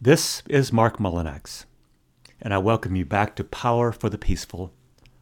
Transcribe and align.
This 0.00 0.44
is 0.48 0.72
Marc 0.72 0.98
Mullinax, 0.98 1.64
and 2.40 2.54
I 2.54 2.58
welcome 2.58 2.94
you 2.94 3.04
back 3.04 3.34
to 3.34 3.42
Power 3.42 3.90
for 3.90 4.08
the 4.08 4.16
Peaceful, 4.16 4.72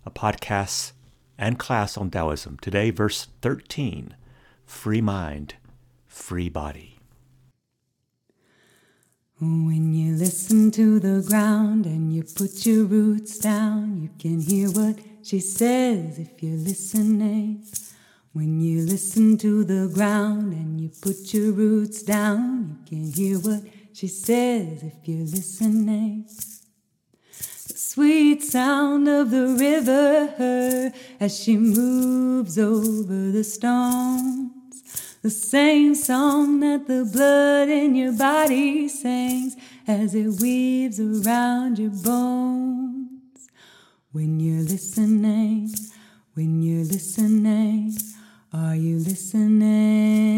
a 0.05 0.11
podcast 0.11 0.93
and 1.39 1.59
class 1.59 1.97
on 1.97 2.11
Taoism. 2.11 2.59
Today, 2.61 2.91
verse 2.91 3.29
13 3.41 4.15
Free 4.67 5.01
Mind, 5.01 5.55
Free 6.07 6.51
Body. 6.51 6.99
When 9.41 9.95
you 9.95 10.15
listen 10.15 10.71
to 10.73 11.01
the 11.01 11.27
ground 11.27 11.87
and 11.87 12.13
you 12.13 12.25
put 12.25 12.67
your 12.67 12.85
roots 12.85 13.39
down, 13.39 14.03
you 14.03 14.11
can 14.19 14.41
hear 14.41 14.69
what 14.69 14.99
she 15.23 15.41
says 15.41 16.19
if 16.19 16.43
you're 16.43 16.59
listening. 16.59 17.65
When 18.35 18.61
you 18.61 18.83
listen 18.85 19.39
to 19.39 19.65
the 19.65 19.91
ground 19.95 20.53
and 20.53 20.79
you 20.79 20.91
put 21.01 21.33
your 21.33 21.53
roots 21.53 22.03
down, 22.03 22.81
you 22.91 22.99
can 22.99 23.13
hear 23.15 23.39
what 23.39 23.63
she 23.97 24.09
says 24.09 24.83
if 24.83 25.09
you're 25.09 25.25
listening. 25.25 26.27
The 27.69 27.79
sweet 27.79 28.43
sound 28.43 29.09
of 29.09 29.31
the 29.31 29.57
river 29.59 30.93
as 31.19 31.41
she 31.43 31.57
moves 31.57 32.59
over 32.59 33.31
the 33.31 33.43
stones. 33.43 34.83
The 35.23 35.31
same 35.31 35.95
song 35.95 36.61
that 36.61 36.87
the 36.87 37.09
blood 37.11 37.71
in 37.71 37.95
your 37.95 38.13
body 38.13 38.87
sings 38.89 39.57
as 39.89 40.15
it 40.15 40.43
weaves 40.43 41.01
around 41.01 41.79
your 41.79 41.97
bones. 42.05 43.49
When 44.13 44.41
you're 44.41 44.63
listening, 44.63 45.71
when 46.35 46.61
you're 46.61 46.85
listening, 46.85 47.97
are 48.53 48.77
you 48.77 48.99
listening? 48.99 50.36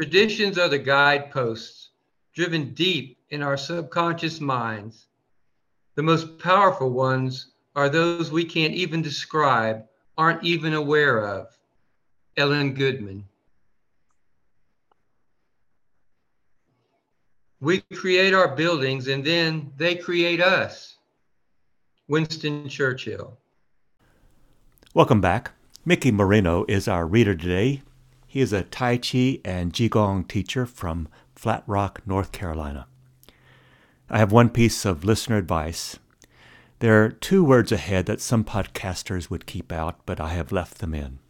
Traditions 0.00 0.58
are 0.58 0.68
the 0.68 0.78
guideposts 0.78 1.88
driven 2.32 2.72
deep 2.72 3.18
in 3.30 3.42
our 3.42 3.56
subconscious 3.56 4.40
minds. 4.40 5.08
The 5.96 6.04
most 6.04 6.38
powerful 6.38 6.90
ones 6.90 7.48
are 7.74 7.88
those 7.88 8.30
we 8.30 8.44
can't 8.44 8.74
even 8.74 9.02
describe, 9.02 9.82
aren't 10.16 10.44
even 10.44 10.74
aware 10.74 11.26
of. 11.26 11.48
Ellen 12.36 12.74
Goodman. 12.74 13.24
We 17.60 17.80
create 17.92 18.34
our 18.34 18.54
buildings 18.54 19.08
and 19.08 19.24
then 19.24 19.72
they 19.76 19.96
create 19.96 20.40
us. 20.40 20.94
Winston 22.06 22.68
Churchill. 22.68 23.36
Welcome 24.94 25.20
back. 25.20 25.50
Mickey 25.84 26.12
Moreno 26.12 26.64
is 26.68 26.86
our 26.86 27.04
reader 27.04 27.34
today. 27.34 27.82
He 28.30 28.42
is 28.42 28.52
a 28.52 28.62
Tai 28.62 28.98
Chi 28.98 29.40
and 29.42 29.72
Qigong 29.72 30.28
teacher 30.28 30.66
from 30.66 31.08
Flat 31.34 31.64
Rock, 31.66 32.02
North 32.04 32.30
Carolina. 32.30 32.86
I 34.10 34.18
have 34.18 34.30
one 34.30 34.50
piece 34.50 34.84
of 34.84 35.02
listener 35.02 35.38
advice. 35.38 35.98
There 36.80 37.02
are 37.02 37.08
two 37.08 37.42
words 37.42 37.72
ahead 37.72 38.04
that 38.04 38.20
some 38.20 38.44
podcasters 38.44 39.30
would 39.30 39.46
keep 39.46 39.72
out, 39.72 40.00
but 40.04 40.20
I 40.20 40.34
have 40.34 40.52
left 40.52 40.78
them 40.78 40.94
in. 40.94 41.20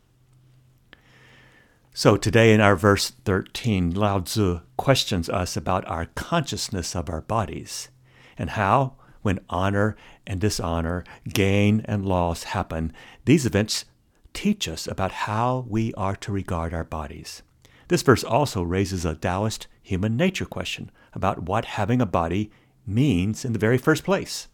So 1.94 2.16
today 2.16 2.52
in 2.52 2.60
our 2.60 2.74
verse 2.74 3.10
13, 3.24 3.94
Lao 3.94 4.19
Tzu 4.19 4.60
questions 4.76 5.28
us 5.28 5.56
about 5.56 5.88
our 5.88 6.06
consciousness 6.16 6.96
of 6.96 7.08
our 7.08 7.20
bodies 7.20 7.91
and 8.36 8.50
how, 8.50 8.96
when 9.22 9.38
honor 9.48 9.96
and 10.26 10.41
dishonor, 10.41 11.04
gain 11.28 11.80
and 11.84 12.04
loss 12.04 12.42
happen, 12.42 12.92
these 13.24 13.46
events 13.46 13.84
teach 14.32 14.68
us 14.68 14.86
about 14.86 15.12
how 15.12 15.64
we 15.68 15.92
are 15.94 16.16
to 16.16 16.32
regard 16.32 16.72
our 16.74 16.84
bodies. 16.84 17.42
This 17.88 18.02
verse 18.02 18.22
also 18.22 18.62
raises 18.62 19.04
a 19.04 19.14
Taoist 19.14 19.66
human 19.82 20.16
nature 20.16 20.44
question 20.44 20.90
about 21.14 21.44
what 21.44 21.64
having 21.64 22.00
a 22.00 22.06
body 22.06 22.50
means 22.86 23.44
in 23.44 23.52
the 23.52 23.58
very 23.58 23.78
first 23.78 24.04
place. 24.04 24.48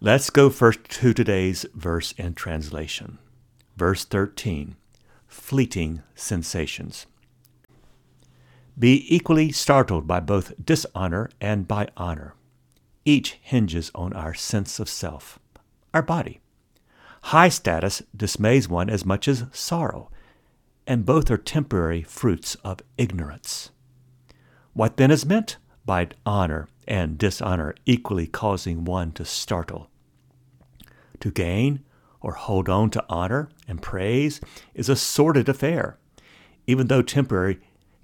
Let's 0.00 0.30
go 0.30 0.48
first 0.48 0.84
to 0.84 1.12
today's 1.12 1.66
verse 1.74 2.12
in 2.12 2.34
translation. 2.34 3.18
Verse 3.76 4.04
13 4.04 4.76
Fleeting 5.26 6.02
sensations. 6.14 7.06
Be 8.78 9.04
equally 9.12 9.50
startled 9.50 10.06
by 10.06 10.20
both 10.20 10.52
dishonor 10.64 11.30
and 11.40 11.66
by 11.66 11.88
honor. 11.96 12.34
Each 13.04 13.38
hinges 13.42 13.90
on 13.94 14.12
our 14.12 14.34
sense 14.34 14.78
of 14.78 14.88
self, 14.88 15.38
our 15.92 16.02
body. 16.02 16.40
High 17.22 17.48
status 17.48 18.02
dismays 18.16 18.68
one 18.68 18.88
as 18.88 19.04
much 19.04 19.28
as 19.28 19.44
sorrow, 19.52 20.10
and 20.86 21.04
both 21.04 21.30
are 21.30 21.36
temporary 21.36 22.02
fruits 22.02 22.54
of 22.64 22.80
ignorance. 22.96 23.70
What 24.72 24.96
then 24.96 25.10
is 25.10 25.26
meant 25.26 25.56
by 25.84 26.08
honor 26.24 26.68
and 26.86 27.18
dishonor 27.18 27.74
equally 27.84 28.26
causing 28.26 28.84
one 28.84 29.12
to 29.12 29.24
startle? 29.24 29.90
To 31.20 31.30
gain 31.30 31.84
or 32.20 32.32
hold 32.32 32.68
on 32.68 32.90
to 32.90 33.04
honor 33.08 33.48
and 33.66 33.82
praise 33.82 34.40
is 34.74 34.88
a 34.88 34.96
sordid 34.96 35.48
affair. 35.48 35.98
Even 36.66 36.86
though 36.86 37.02
temporary, 37.02 37.58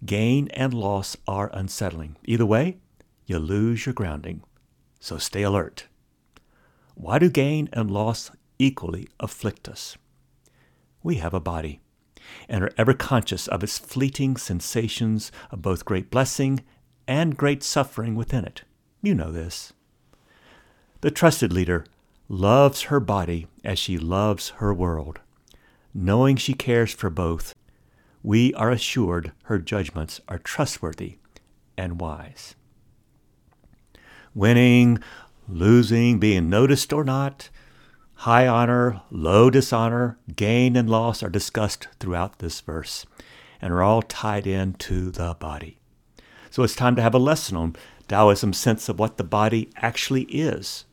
gain 0.05 0.49
and 0.49 0.75
loss 0.75 1.17
are 1.27 1.51
unsettling. 1.53 2.17
Either 2.25 2.47
way, 2.47 2.79
you 3.27 3.39
lose 3.39 3.87
your 3.87 3.93
grounding. 3.93 4.43
So 5.01 5.19
stay 5.19 5.43
alert. 5.43 5.87
Why 6.95 7.19
do 7.19 7.29
gain 7.29 7.69
and 7.73 7.91
loss 7.91 8.31
equally 8.59 9.09
afflict 9.21 9.69
us. 9.69 9.97
We 11.03 11.17
have 11.17 11.35
a 11.35 11.41
body 11.41 11.81
and 12.49 12.65
are 12.65 12.73
ever 12.79 12.95
conscious 12.95 13.47
of 13.49 13.63
its 13.63 13.79
fleeting 13.79 14.37
sensations 14.37 15.31
of 15.51 15.63
both 15.63 15.85
great 15.85 16.11
blessing 16.11 16.65
and 17.07 17.37
great 17.37 17.63
suffering 17.63 18.15
within 18.15 18.45
it. 18.45 18.63
You 19.03 19.15
know 19.15 19.31
this. 19.31 19.73
The 21.03 21.11
trusted 21.11 21.53
leader 21.53 21.85
loves 22.29 22.83
her 22.83 23.01
body 23.01 23.47
as 23.63 23.79
she 23.79 23.99
loves 23.99 24.51
her 24.57 24.73
world. 24.73 25.21
Knowing 25.93 26.37
she 26.37 26.55
cares 26.55 26.93
for 26.93 27.11
both, 27.11 27.55
we 28.23 28.55
are 28.55 28.71
assured 28.71 29.33
her 29.45 29.59
judgments 29.59 30.21
are 30.29 30.39
trustworthy 30.39 31.19
and 31.77 32.01
wise. 32.01 32.55
Winning, 34.35 34.99
losing, 35.47 36.19
being 36.19 36.49
noticed 36.49 36.93
or 36.93 37.05
not, 37.05 37.51
High 38.25 38.49
honor, 38.49 39.03
low 39.11 39.51
dishonor, 39.51 40.17
gain 40.35 40.77
and 40.77 40.89
loss 40.89 41.23
are 41.23 41.29
discussed 41.29 41.89
throughout 42.01 42.39
this 42.39 42.59
verse 42.63 43.05
and 43.61 43.71
are 43.71 43.83
all 43.83 44.01
tied 44.01 44.47
into 44.47 45.11
the 45.11 45.37
body. 45.39 45.77
So 46.51 46.63
it's 46.63 46.75
time 46.75 46.97
to 46.97 47.03
have 47.03 47.13
a 47.13 47.19
lesson 47.19 47.55
on 47.55 47.77
Taoism's 48.09 48.57
sense 48.57 48.89
of 48.89 48.99
what 48.99 49.19
the 49.19 49.25
body 49.25 49.69
actually 49.77 50.23
is, 50.23 50.87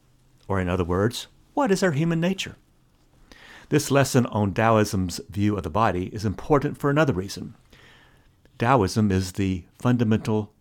or 0.49 0.59
in 0.59 0.67
other 0.67 0.83
words, 0.83 1.27
what 1.53 1.71
is 1.71 1.81
our 1.81 1.93
human 1.93 2.19
nature? 2.19 2.57
This 3.69 3.89
lesson 3.89 4.25
on 4.25 4.53
Taoism's 4.53 5.21
view 5.29 5.55
of 5.55 5.63
the 5.63 5.69
body 5.69 6.07
is 6.07 6.25
important 6.25 6.77
for 6.77 6.89
another 6.89 7.13
reason. 7.13 7.55
Taoism 8.59 9.09
is 9.09 9.31
the 9.31 9.63
fundamental 9.79 10.51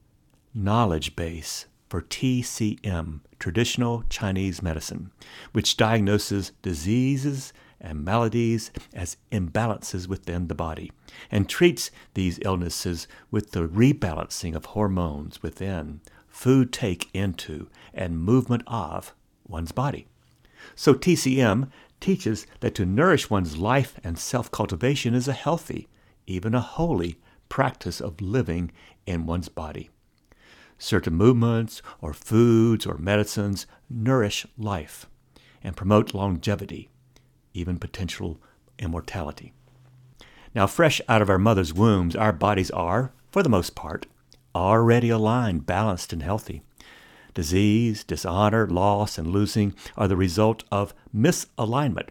knowledge 0.55 1.17
base 1.17 1.67
for 1.89 2.01
TCM, 2.01 3.23
traditional 3.41 4.05
Chinese 4.09 4.63
medicine, 4.63 5.11
which 5.53 5.77
diagnoses 5.77 6.53
diseases 6.63 7.53
and 7.81 8.05
maladies 8.05 8.71
as 8.95 9.17
imbalances 9.33 10.07
within 10.07 10.47
the 10.47 10.55
body 10.55 10.93
and 11.31 11.49
treats 11.49 11.91
these 12.15 12.39
illnesses 12.43 13.09
with 13.31 13.53
the 13.53 13.67
rebalancing 13.67 14.55
of 14.55 14.67
hormones 14.67 15.43
within, 15.43 16.01
food 16.29 16.73
take 16.73 17.09
into, 17.15 17.69
and 17.95 18.21
movement 18.21 18.63
of 18.67 19.15
one's 19.49 19.73
body. 19.73 20.07
So 20.75 20.95
TCM 20.95 21.71
teaches 22.01 22.47
that 22.61 22.75
to 22.75 22.87
nourish 22.87 23.31
one's 23.31 23.57
life 23.57 23.99
and 24.05 24.19
self 24.19 24.51
cultivation 24.51 25.15
is 25.15 25.27
a 25.27 25.33
healthy, 25.33 25.89
even 26.27 26.55
a 26.55 26.61
holy, 26.61 27.19
practice 27.49 28.01
of 28.01 28.21
living 28.21 28.71
in 29.07 29.27
one's 29.27 29.49
body. 29.49 29.91
Certain 30.83 31.15
movements 31.15 31.83
or 32.01 32.15
foods 32.15 32.87
or 32.87 32.97
medicines 32.97 33.67
nourish 33.91 34.47
life 34.57 35.07
and 35.63 35.77
promote 35.77 36.15
longevity, 36.15 36.89
even 37.53 37.79
potential 37.79 38.41
immortality. 38.79 39.53
Now, 40.55 40.67
fresh 40.67 41.03
out 41.07 41.21
of 41.21 41.29
our 41.29 41.39
mother's 41.39 41.75
wombs, 41.75 42.17
our 42.17 42.33
bodies 42.33 42.71
are, 42.71 43.13
for 43.31 43.43
the 43.43 43.51
most 43.51 43.75
part, 43.75 44.07
already 44.55 45.11
aligned, 45.11 45.67
balanced, 45.67 46.15
and 46.15 46.23
healthy. 46.23 46.63
Disease, 47.35 48.03
dishonor, 48.03 48.67
loss, 48.67 49.19
and 49.19 49.29
losing 49.29 49.75
are 49.99 50.09
the 50.09 50.17
result 50.17 50.65
of 50.73 50.95
misalignment. 51.15 52.09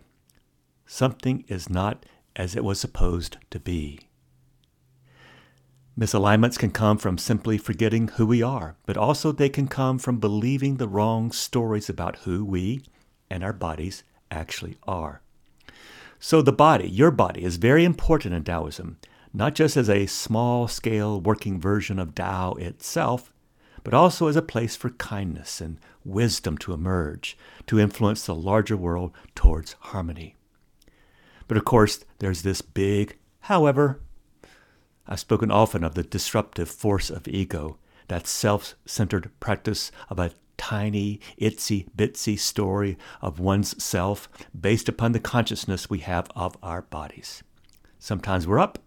Something 0.85 1.43
is 1.47 1.71
not 1.71 2.05
as 2.35 2.55
it 2.55 2.63
was 2.63 2.79
supposed 2.79 3.37
to 3.49 3.59
be. 3.59 3.99
Misalignments 5.99 6.57
can 6.57 6.71
come 6.71 6.97
from 6.97 7.17
simply 7.17 7.57
forgetting 7.57 8.07
who 8.07 8.25
we 8.25 8.41
are, 8.41 8.77
but 8.85 8.95
also 8.95 9.33
they 9.33 9.49
can 9.49 9.67
come 9.67 9.99
from 9.99 10.17
believing 10.17 10.77
the 10.77 10.87
wrong 10.87 11.29
stories 11.29 11.89
about 11.89 12.19
who 12.19 12.45
we 12.45 12.81
and 13.29 13.43
our 13.43 13.51
bodies 13.51 14.03
actually 14.31 14.77
are. 14.87 15.21
So, 16.17 16.41
the 16.41 16.53
body, 16.53 16.87
your 16.87 17.11
body, 17.11 17.43
is 17.43 17.57
very 17.57 17.83
important 17.83 18.33
in 18.33 18.45
Taoism, 18.45 18.97
not 19.33 19.55
just 19.55 19.75
as 19.75 19.89
a 19.89 20.05
small 20.05 20.69
scale 20.69 21.19
working 21.19 21.59
version 21.59 21.99
of 21.99 22.15
Tao 22.15 22.53
itself, 22.53 23.33
but 23.83 23.93
also 23.93 24.27
as 24.27 24.37
a 24.37 24.41
place 24.41 24.77
for 24.77 24.91
kindness 24.91 25.59
and 25.59 25.79
wisdom 26.05 26.57
to 26.59 26.71
emerge, 26.71 27.37
to 27.67 27.77
influence 27.77 28.25
the 28.25 28.33
larger 28.33 28.77
world 28.77 29.11
towards 29.35 29.75
harmony. 29.79 30.37
But 31.49 31.57
of 31.57 31.65
course, 31.65 32.05
there's 32.19 32.43
this 32.43 32.61
big, 32.61 33.17
however, 33.41 33.99
I've 35.09 35.19
spoken 35.19 35.49
often 35.49 35.83
of 35.83 35.95
the 35.95 36.03
disruptive 36.03 36.69
force 36.69 37.09
of 37.09 37.27
ego, 37.27 37.79
that 38.09 38.27
self 38.27 38.75
centered 38.85 39.31
practice 39.39 39.91
of 40.07 40.19
a 40.19 40.31
tiny, 40.55 41.19
itsy 41.41 41.87
bitsy 41.97 42.37
story 42.37 42.95
of 43.19 43.39
one's 43.39 43.81
self 43.83 44.29
based 44.59 44.87
upon 44.87 45.13
the 45.13 45.19
consciousness 45.19 45.89
we 45.89 45.99
have 45.99 46.29
of 46.35 46.55
our 46.61 46.83
bodies. 46.83 47.43
Sometimes 47.97 48.45
we're 48.45 48.59
up, 48.59 48.77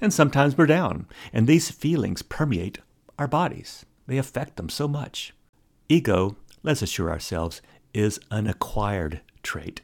and 0.00 0.12
sometimes 0.12 0.58
we're 0.58 0.66
down, 0.66 1.06
and 1.32 1.46
these 1.46 1.70
feelings 1.70 2.22
permeate 2.22 2.78
our 3.16 3.28
bodies. 3.28 3.86
They 4.08 4.18
affect 4.18 4.56
them 4.56 4.68
so 4.68 4.88
much. 4.88 5.32
Ego, 5.88 6.36
let's 6.64 6.82
assure 6.82 7.08
ourselves, 7.08 7.62
is 7.94 8.18
an 8.32 8.48
acquired 8.48 9.20
trait, 9.44 9.82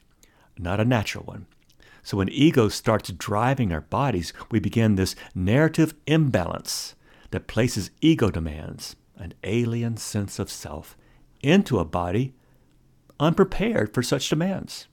not 0.59 0.81
a 0.81 0.85
natural 0.85 1.25
one. 1.25 1.47
So 2.09 2.17
when 2.17 2.31
ego 2.31 2.71
starts 2.71 3.13
driving 3.13 3.71
our 3.71 3.83
bodies, 3.83 4.33
we 4.51 4.61
begin 4.61 4.95
this 4.95 5.15
narrative 5.35 5.93
imbalance 6.07 6.95
that 7.33 7.49
places 7.49 7.91
ego 8.01 8.31
demands, 8.31 8.97
an 9.19 9.35
alien 9.45 9.99
sense 9.99 10.39
of 10.39 10.51
self, 10.51 10.97
into 11.43 11.79
a 11.79 11.85
body 11.85 12.33
unprepared 13.21 13.93
for 13.93 14.03
such 14.03 14.31
demands. 14.31 14.89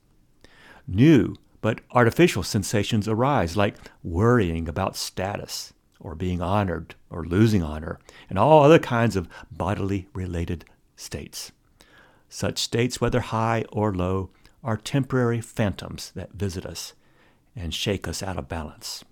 New 0.86 1.36
but 1.62 1.80
artificial 1.92 2.42
sensations 2.42 3.08
arise, 3.08 3.56
like 3.56 3.76
worrying 4.02 4.68
about 4.68 4.94
status, 4.94 5.72
or 5.98 6.14
being 6.14 6.42
honored, 6.42 6.96
or 7.08 7.24
losing 7.24 7.62
honor, 7.62 7.98
and 8.28 8.38
all 8.38 8.62
other 8.62 8.78
kinds 8.78 9.16
of 9.16 9.26
bodily 9.50 10.06
related 10.12 10.66
states. 10.96 11.50
Such 12.28 12.58
states, 12.58 13.00
whether 13.00 13.20
high 13.20 13.64
or 13.72 13.94
low, 13.94 14.28
are 14.62 14.76
temporary 14.76 15.40
phantoms 15.40 16.12
that 16.14 16.34
visit 16.34 16.66
us 16.66 16.92
and 17.56 17.74
shake 17.74 18.06
us 18.06 18.22
out 18.22 18.38
of 18.38 18.48
balance. 18.48 19.04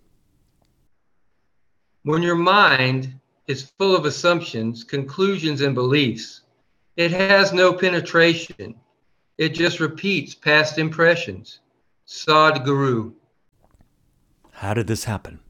When 2.02 2.22
your 2.22 2.36
mind 2.36 3.18
is 3.48 3.72
full 3.78 3.96
of 3.96 4.04
assumptions, 4.04 4.84
conclusions, 4.84 5.62
and 5.62 5.74
beliefs, 5.74 6.42
it 6.96 7.10
has 7.10 7.52
no 7.52 7.72
penetration. 7.72 8.74
It 9.38 9.48
just 9.50 9.80
repeats 9.80 10.34
past 10.34 10.78
impressions. 10.78 11.60
Sadhguru. 12.06 13.14
How 14.52 14.74
did 14.74 14.86
this 14.86 15.04
happen? 15.04 15.40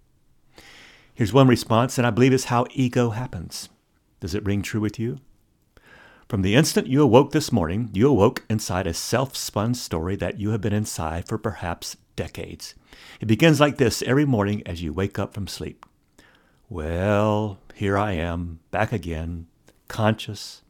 Here's 1.13 1.33
one 1.33 1.49
response, 1.49 1.99
and 1.99 2.07
I 2.07 2.11
believe 2.11 2.33
it's 2.33 2.45
how 2.45 2.67
ego 2.73 3.11
happens. 3.11 3.69
Does 4.21 4.35
it 4.35 4.45
ring 4.45 4.63
true 4.63 4.81
with 4.81 4.99
you? 4.99 5.19
From 6.29 6.43
the 6.43 6.55
instant 6.55 6.87
you 6.87 7.03
awoke 7.03 7.33
this 7.33 7.53
morning, 7.53 7.91
you 7.93 8.09
awoke 8.09 8.45
inside 8.49 8.87
a 8.87 8.95
self 8.95 9.37
spun 9.37 9.75
story 9.75 10.17
that 10.17 10.41
you 10.41 10.51
have 10.51 10.61
been 10.61 10.73
inside 10.73 11.29
for 11.29 11.37
perhaps 11.37 11.97
decades. 12.17 12.75
It 13.21 13.27
begins 13.27 13.61
like 13.61 13.77
this 13.77 14.03
every 14.03 14.25
morning 14.25 14.63
as 14.67 14.83
you 14.83 14.93
wake 14.93 15.19
up 15.19 15.35
from 15.35 15.47
sleep. 15.47 15.85
Well, 16.69 17.59
here 17.75 17.97
I 17.99 18.13
am, 18.13 18.61
back 18.71 18.93
again, 18.93 19.47
conscious, 19.89 20.63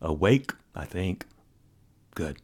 awake, 0.00 0.52
I 0.74 0.84
think. 0.84 1.26
Good. 2.14 2.38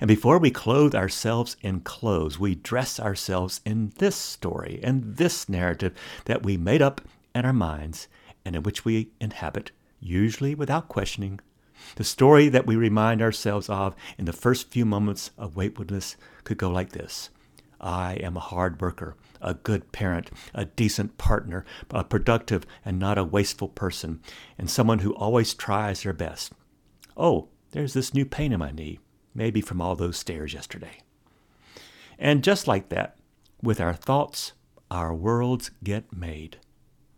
And 0.00 0.08
before 0.08 0.38
we 0.38 0.50
clothe 0.50 0.94
ourselves 0.94 1.56
in 1.62 1.80
clothes, 1.80 2.38
we 2.38 2.54
dress 2.54 3.00
ourselves 3.00 3.60
in 3.64 3.92
this 3.96 4.16
story 4.16 4.78
and 4.82 5.16
this 5.16 5.48
narrative 5.48 5.94
that 6.26 6.42
we 6.42 6.56
made 6.56 6.82
up 6.82 7.00
in 7.34 7.44
our 7.44 7.52
minds 7.52 8.08
and 8.44 8.54
in 8.54 8.62
which 8.62 8.84
we 8.84 9.10
inhabit, 9.20 9.70
usually 10.00 10.54
without 10.54 10.88
questioning. 10.88 11.40
The 11.96 12.04
story 12.04 12.48
that 12.48 12.66
we 12.66 12.76
remind 12.76 13.22
ourselves 13.22 13.68
of 13.68 13.94
in 14.18 14.26
the 14.26 14.32
first 14.32 14.70
few 14.70 14.84
moments 14.84 15.30
of 15.38 15.56
wakefulness 15.56 16.16
could 16.44 16.58
go 16.58 16.70
like 16.70 16.90
this 16.90 17.30
I 17.80 18.14
am 18.14 18.36
a 18.36 18.40
hard 18.40 18.80
worker, 18.80 19.16
a 19.40 19.54
good 19.54 19.92
parent, 19.92 20.30
a 20.54 20.66
decent 20.66 21.18
partner, 21.18 21.64
a 21.90 22.04
productive 22.04 22.66
and 22.84 22.98
not 22.98 23.18
a 23.18 23.24
wasteful 23.24 23.68
person, 23.68 24.20
and 24.58 24.68
someone 24.68 25.00
who 25.00 25.14
always 25.14 25.54
tries 25.54 26.02
their 26.02 26.12
best. 26.12 26.52
Oh, 27.16 27.48
there's 27.72 27.94
this 27.94 28.12
new 28.12 28.24
pain 28.24 28.52
in 28.52 28.58
my 28.58 28.70
knee, 28.70 28.98
maybe 29.34 29.60
from 29.60 29.80
all 29.80 29.96
those 29.96 30.18
stairs 30.18 30.52
yesterday. 30.52 31.00
And 32.18 32.44
just 32.44 32.68
like 32.68 32.90
that, 32.90 33.16
with 33.62 33.80
our 33.80 33.94
thoughts, 33.94 34.52
our 34.90 35.14
worlds 35.14 35.70
get 35.82 36.14
made 36.14 36.58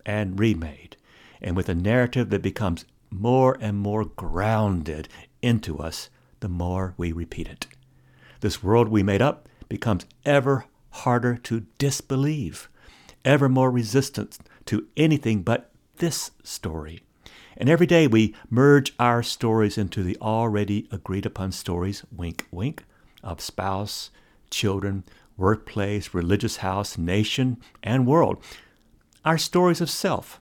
and 0.04 0.38
remade, 0.38 0.96
and 1.40 1.56
with 1.56 1.68
a 1.68 1.74
narrative 1.74 2.30
that 2.30 2.42
becomes 2.42 2.84
more 3.10 3.56
and 3.60 3.78
more 3.78 4.04
grounded 4.04 5.08
into 5.40 5.78
us 5.78 6.08
the 6.40 6.48
more 6.48 6.94
we 6.96 7.12
repeat 7.12 7.48
it. 7.48 7.66
This 8.40 8.62
world 8.62 8.88
we 8.88 9.02
made 9.02 9.22
up 9.22 9.48
becomes 9.72 10.04
ever 10.26 10.66
harder 10.90 11.34
to 11.34 11.64
disbelieve, 11.78 12.68
ever 13.24 13.48
more 13.48 13.70
resistant 13.70 14.36
to 14.66 14.86
anything 14.98 15.40
but 15.40 15.70
this 15.96 16.30
story. 16.42 17.00
And 17.56 17.70
every 17.70 17.86
day 17.86 18.06
we 18.06 18.34
merge 18.50 18.92
our 18.98 19.22
stories 19.22 19.78
into 19.78 20.02
the 20.02 20.18
already 20.20 20.88
agreed 20.92 21.24
upon 21.24 21.52
stories, 21.52 22.04
wink, 22.14 22.46
wink, 22.50 22.84
of 23.22 23.40
spouse, 23.40 24.10
children, 24.50 25.04
workplace, 25.38 26.12
religious 26.12 26.58
house, 26.58 26.98
nation, 26.98 27.56
and 27.82 28.06
world. 28.06 28.44
Our 29.24 29.38
stories 29.38 29.80
of 29.80 29.88
self 29.88 30.38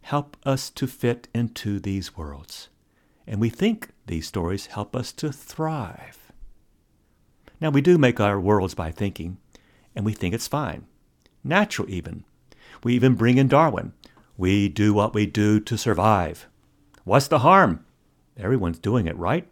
help 0.00 0.38
us 0.46 0.70
to 0.70 0.86
fit 0.86 1.28
into 1.34 1.78
these 1.78 2.16
worlds. 2.16 2.70
And 3.26 3.42
we 3.42 3.50
think 3.50 3.90
these 4.06 4.26
stories 4.26 4.66
help 4.66 4.96
us 4.96 5.12
to 5.12 5.30
thrive. 5.30 6.23
Now, 7.64 7.70
we 7.70 7.80
do 7.80 7.96
make 7.96 8.20
our 8.20 8.38
worlds 8.38 8.74
by 8.74 8.90
thinking, 8.90 9.38
and 9.96 10.04
we 10.04 10.12
think 10.12 10.34
it's 10.34 10.46
fine, 10.46 10.84
natural 11.42 11.88
even. 11.88 12.24
We 12.82 12.92
even 12.92 13.14
bring 13.14 13.38
in 13.38 13.48
Darwin. 13.48 13.94
We 14.36 14.68
do 14.68 14.92
what 14.92 15.14
we 15.14 15.24
do 15.24 15.60
to 15.60 15.78
survive. 15.78 16.46
What's 17.04 17.26
the 17.26 17.38
harm? 17.38 17.86
Everyone's 18.36 18.78
doing 18.78 19.06
it, 19.06 19.16
right? 19.16 19.48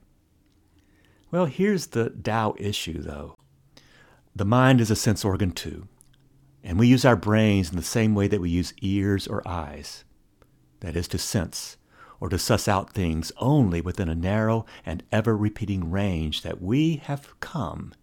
Well, 1.31 1.47
here's 1.47 1.87
the 1.87 2.11
Tao 2.11 2.55
issue, 2.59 3.01
though. 3.01 3.39
The 4.37 4.45
mind 4.45 4.83
is 4.83 4.91
a 4.91 4.95
sense 4.95 5.25
organ, 5.25 5.53
too, 5.53 5.89
and 6.63 6.79
we 6.79 6.89
use 6.89 7.07
our 7.07 7.17
brains 7.17 7.71
in 7.71 7.77
the 7.77 7.83
same 7.83 8.15
way 8.15 8.29
that 8.29 8.43
we 8.43 8.51
use 8.51 8.75
ears 8.83 9.27
or 9.27 9.41
eyes 9.49 10.05
that 10.81 10.97
is, 10.97 11.09
to 11.09 11.17
sense 11.17 11.79
or 12.21 12.29
to 12.29 12.39
suss 12.39 12.69
out 12.69 12.93
things 12.93 13.33
only 13.39 13.81
within 13.81 14.11
a 14.11 14.15
narrow 14.15 14.67
and 14.85 15.03
ever 15.11 15.35
repeating 15.35 15.91
range 15.91 16.43
that 16.43 16.61
we 16.61 16.97
have 16.97 17.41
come 17.41 17.95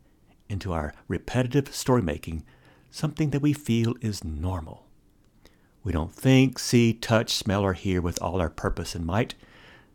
into 0.49 0.73
our 0.73 0.93
repetitive 1.07 1.73
story 1.73 2.01
making 2.01 2.43
something 2.89 3.29
that 3.29 3.41
we 3.41 3.53
feel 3.53 3.95
is 4.01 4.23
normal. 4.23 4.87
We 5.83 5.91
don't 5.91 6.13
think, 6.13 6.59
see, 6.59 6.93
touch, 6.93 7.33
smell, 7.33 7.63
or 7.63 7.73
hear 7.73 8.01
with 8.01 8.21
all 8.21 8.41
our 8.41 8.49
purpose 8.49 8.95
and 8.95 9.05
might, 9.05 9.35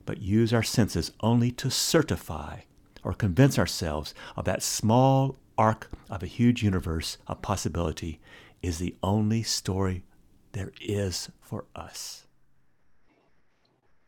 but 0.06 0.22
use 0.22 0.52
our 0.52 0.62
senses 0.62 1.12
only 1.20 1.50
to 1.52 1.70
certify 1.70 2.60
or 3.02 3.12
convince 3.12 3.58
ourselves 3.58 4.14
of 4.36 4.44
that 4.46 4.62
small 4.62 5.36
arc 5.58 5.90
of 6.08 6.22
a 6.22 6.26
huge 6.26 6.62
universe 6.62 7.18
of 7.26 7.42
possibility 7.42 8.20
is 8.62 8.78
the 8.78 8.94
only 9.02 9.42
story 9.42 10.04
there 10.52 10.72
is 10.80 11.30
for 11.40 11.66
us. 11.76 12.26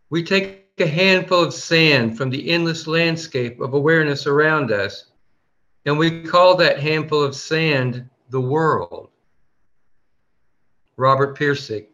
We 0.09 0.23
take 0.23 0.65
a 0.79 0.87
handful 0.87 1.43
of 1.43 1.53
sand 1.53 2.17
from 2.17 2.31
the 2.31 2.51
endless 2.51 2.87
landscape 2.87 3.61
of 3.61 3.75
awareness 3.75 4.27
around 4.27 4.71
us 4.71 5.07
and 5.87 5.97
we 5.97 6.23
call 6.25 6.57
that 6.57 6.81
handful 6.81 7.23
of 7.23 7.37
sand 7.37 8.11
the 8.29 8.41
world. 8.41 9.09
Robert 10.97 11.39
Pirsig. 11.39 11.87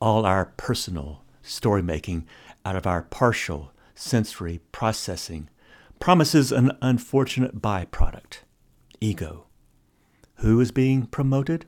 All 0.00 0.24
our 0.24 0.46
personal 0.56 1.22
story 1.42 1.82
making 1.82 2.26
out 2.64 2.76
of 2.76 2.86
our 2.86 3.02
partial 3.02 3.72
sensory 3.94 4.60
processing 4.72 5.50
promises 6.00 6.50
an 6.50 6.72
unfortunate 6.80 7.60
byproduct 7.60 8.38
ego. 9.00 9.46
Who 10.36 10.58
is 10.60 10.72
being 10.72 11.06
promoted? 11.06 11.66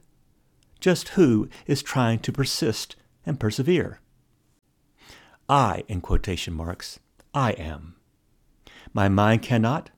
Just 0.81 1.11
who 1.11 1.49
is 1.67 1.83
trying 1.83 2.21
to 2.21 2.33
persist 2.33 2.97
and 3.25 3.39
persevere? 3.39 4.01
I, 5.49 5.85
in 5.87 6.01
quotation 6.01 6.55
marks, 6.55 6.99
I 7.35 7.53
am. 7.53 7.97
My 8.97 9.11
mind 9.11 9.43
cannot, 9.43 9.91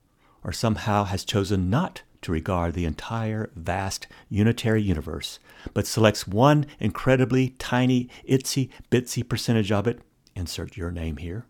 or 0.43 0.51
somehow 0.51 1.05
has 1.05 1.23
chosen 1.23 1.69
not 1.69 2.01
to 2.21 2.33
regard 2.33 2.73
the 2.73 2.83
entire 2.83 3.49
vast 3.55 4.07
unitary 4.27 4.81
universe, 4.81 5.39
but 5.73 5.87
selects 5.87 6.27
one 6.27 6.65
incredibly 6.81 7.51
tiny, 7.51 8.09
itsy 8.27 8.67
bitsy 8.91 9.25
percentage 9.25 9.71
of 9.71 9.87
it, 9.87 10.01
insert 10.35 10.75
your 10.75 10.91
name 10.91 11.15
here, 11.15 11.45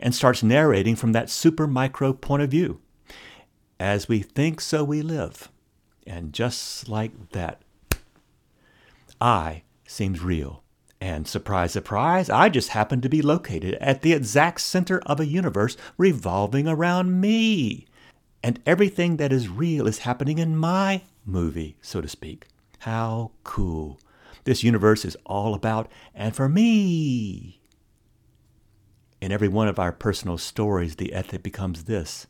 and 0.00 0.16
starts 0.16 0.42
narrating 0.42 0.96
from 0.96 1.12
that 1.12 1.30
super 1.30 1.68
micro 1.68 2.12
point 2.12 2.42
of 2.42 2.50
view. 2.50 2.80
As 3.78 4.08
we 4.08 4.20
think, 4.20 4.60
so 4.60 4.82
we 4.82 5.00
live. 5.00 5.48
And 6.08 6.32
just 6.32 6.88
like 6.88 7.30
that, 7.30 7.62
I 9.20 9.62
seems 9.86 10.20
real. 10.20 10.64
And 11.00 11.26
surprise, 11.26 11.72
surprise, 11.72 12.28
I 12.28 12.50
just 12.50 12.70
happen 12.70 13.00
to 13.00 13.08
be 13.08 13.22
located 13.22 13.74
at 13.76 14.02
the 14.02 14.12
exact 14.12 14.60
center 14.60 15.00
of 15.06 15.18
a 15.18 15.26
universe 15.26 15.76
revolving 15.96 16.68
around 16.68 17.20
me. 17.20 17.86
And 18.42 18.60
everything 18.66 19.16
that 19.16 19.32
is 19.32 19.48
real 19.48 19.86
is 19.86 20.00
happening 20.00 20.38
in 20.38 20.56
my 20.56 21.02
movie, 21.24 21.76
so 21.80 22.00
to 22.00 22.08
speak. 22.08 22.48
How 22.80 23.30
cool. 23.44 23.98
This 24.44 24.62
universe 24.62 25.04
is 25.04 25.16
all 25.24 25.54
about 25.54 25.90
and 26.14 26.34
for 26.34 26.48
me. 26.48 27.60
In 29.20 29.32
every 29.32 29.48
one 29.48 29.68
of 29.68 29.78
our 29.78 29.92
personal 29.92 30.38
stories, 30.38 30.96
the 30.96 31.12
ethic 31.12 31.42
becomes 31.42 31.84
this 31.84 32.26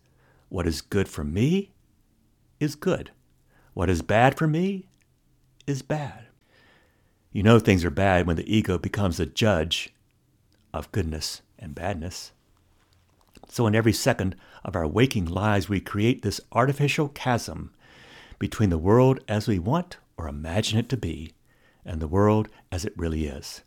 what 0.49 0.67
is 0.67 0.81
good 0.81 1.09
for 1.09 1.23
me 1.23 1.71
is 2.59 2.75
good. 2.75 3.12
What 3.73 3.89
is 3.89 4.03
bad 4.03 4.37
for 4.37 4.49
me 4.49 4.89
is 5.67 5.83
bad. 5.83 6.27
You 7.32 7.44
know 7.44 7.60
things 7.60 7.84
are 7.84 7.90
bad 7.90 8.26
when 8.26 8.34
the 8.34 8.56
ego 8.56 8.76
becomes 8.76 9.20
a 9.20 9.26
judge 9.26 9.94
of 10.75 10.90
goodness 10.90 11.42
and 11.60 11.76
badness. 11.76 12.32
So, 13.49 13.68
in 13.68 13.75
every 13.76 13.92
second 13.92 14.34
of 14.64 14.75
our 14.75 14.87
waking 14.87 15.26
lives, 15.26 15.68
we 15.68 15.80
create 15.80 16.22
this 16.22 16.40
artificial 16.50 17.08
chasm 17.08 17.72
between 18.40 18.70
the 18.70 18.78
world 18.78 19.20
as 19.28 19.46
we 19.46 19.60
want 19.60 19.99
or 20.16 20.26
imagine 20.26 20.78
it 20.78 20.88
to 20.88 20.96
be 20.96 21.32
and 21.84 22.00
the 22.00 22.08
world 22.08 22.49
as 22.72 22.84
it 22.84 22.94
really 22.96 23.26
is. 23.26 23.62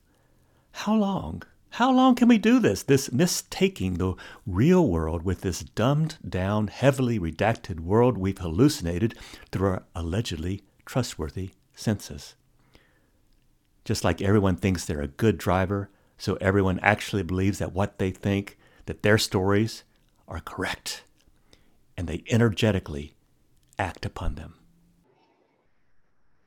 How 0.73 0.95
long? 0.95 1.43
How 1.71 1.89
long 1.89 2.15
can 2.15 2.27
we 2.27 2.37
do 2.37 2.59
this? 2.59 2.83
This 2.83 3.13
mistaking 3.13 3.93
the 3.93 4.15
real 4.45 4.87
world 4.87 5.23
with 5.23 5.39
this 5.39 5.61
dumbed 5.61 6.17
down, 6.27 6.67
heavily 6.67 7.17
redacted 7.17 7.79
world 7.79 8.17
we've 8.17 8.37
hallucinated 8.37 9.17
through 9.51 9.69
our 9.69 9.83
allegedly 9.95 10.63
trustworthy 10.85 11.51
senses. 11.73 12.35
Just 13.85 14.03
like 14.03 14.21
everyone 14.21 14.55
thinks 14.55 14.85
they're 14.85 15.01
a 15.01 15.07
good 15.07 15.37
driver, 15.37 15.89
so 16.17 16.37
everyone 16.39 16.79
actually 16.79 17.23
believes 17.23 17.59
that 17.59 17.73
what 17.73 17.99
they 17.99 18.11
think, 18.11 18.57
that 18.85 19.03
their 19.03 19.17
stories 19.17 19.83
are 20.27 20.39
correct, 20.39 21.03
and 21.97 22.07
they 22.07 22.23
energetically 22.29 23.13
act 23.77 24.05
upon 24.05 24.35
them. 24.35 24.55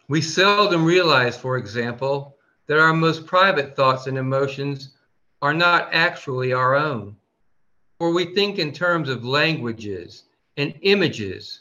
We 0.08 0.22
seldom 0.22 0.84
realize, 0.84 1.36
for 1.36 1.56
example, 1.56 2.36
that 2.66 2.78
our 2.78 2.94
most 2.94 3.26
private 3.26 3.76
thoughts 3.76 4.06
and 4.06 4.16
emotions 4.16 4.94
are 5.42 5.54
not 5.54 5.88
actually 5.92 6.52
our 6.52 6.74
own. 6.74 7.16
For 7.98 8.12
we 8.12 8.34
think 8.34 8.58
in 8.58 8.72
terms 8.72 9.08
of 9.08 9.24
languages 9.24 10.24
and 10.56 10.74
images, 10.82 11.60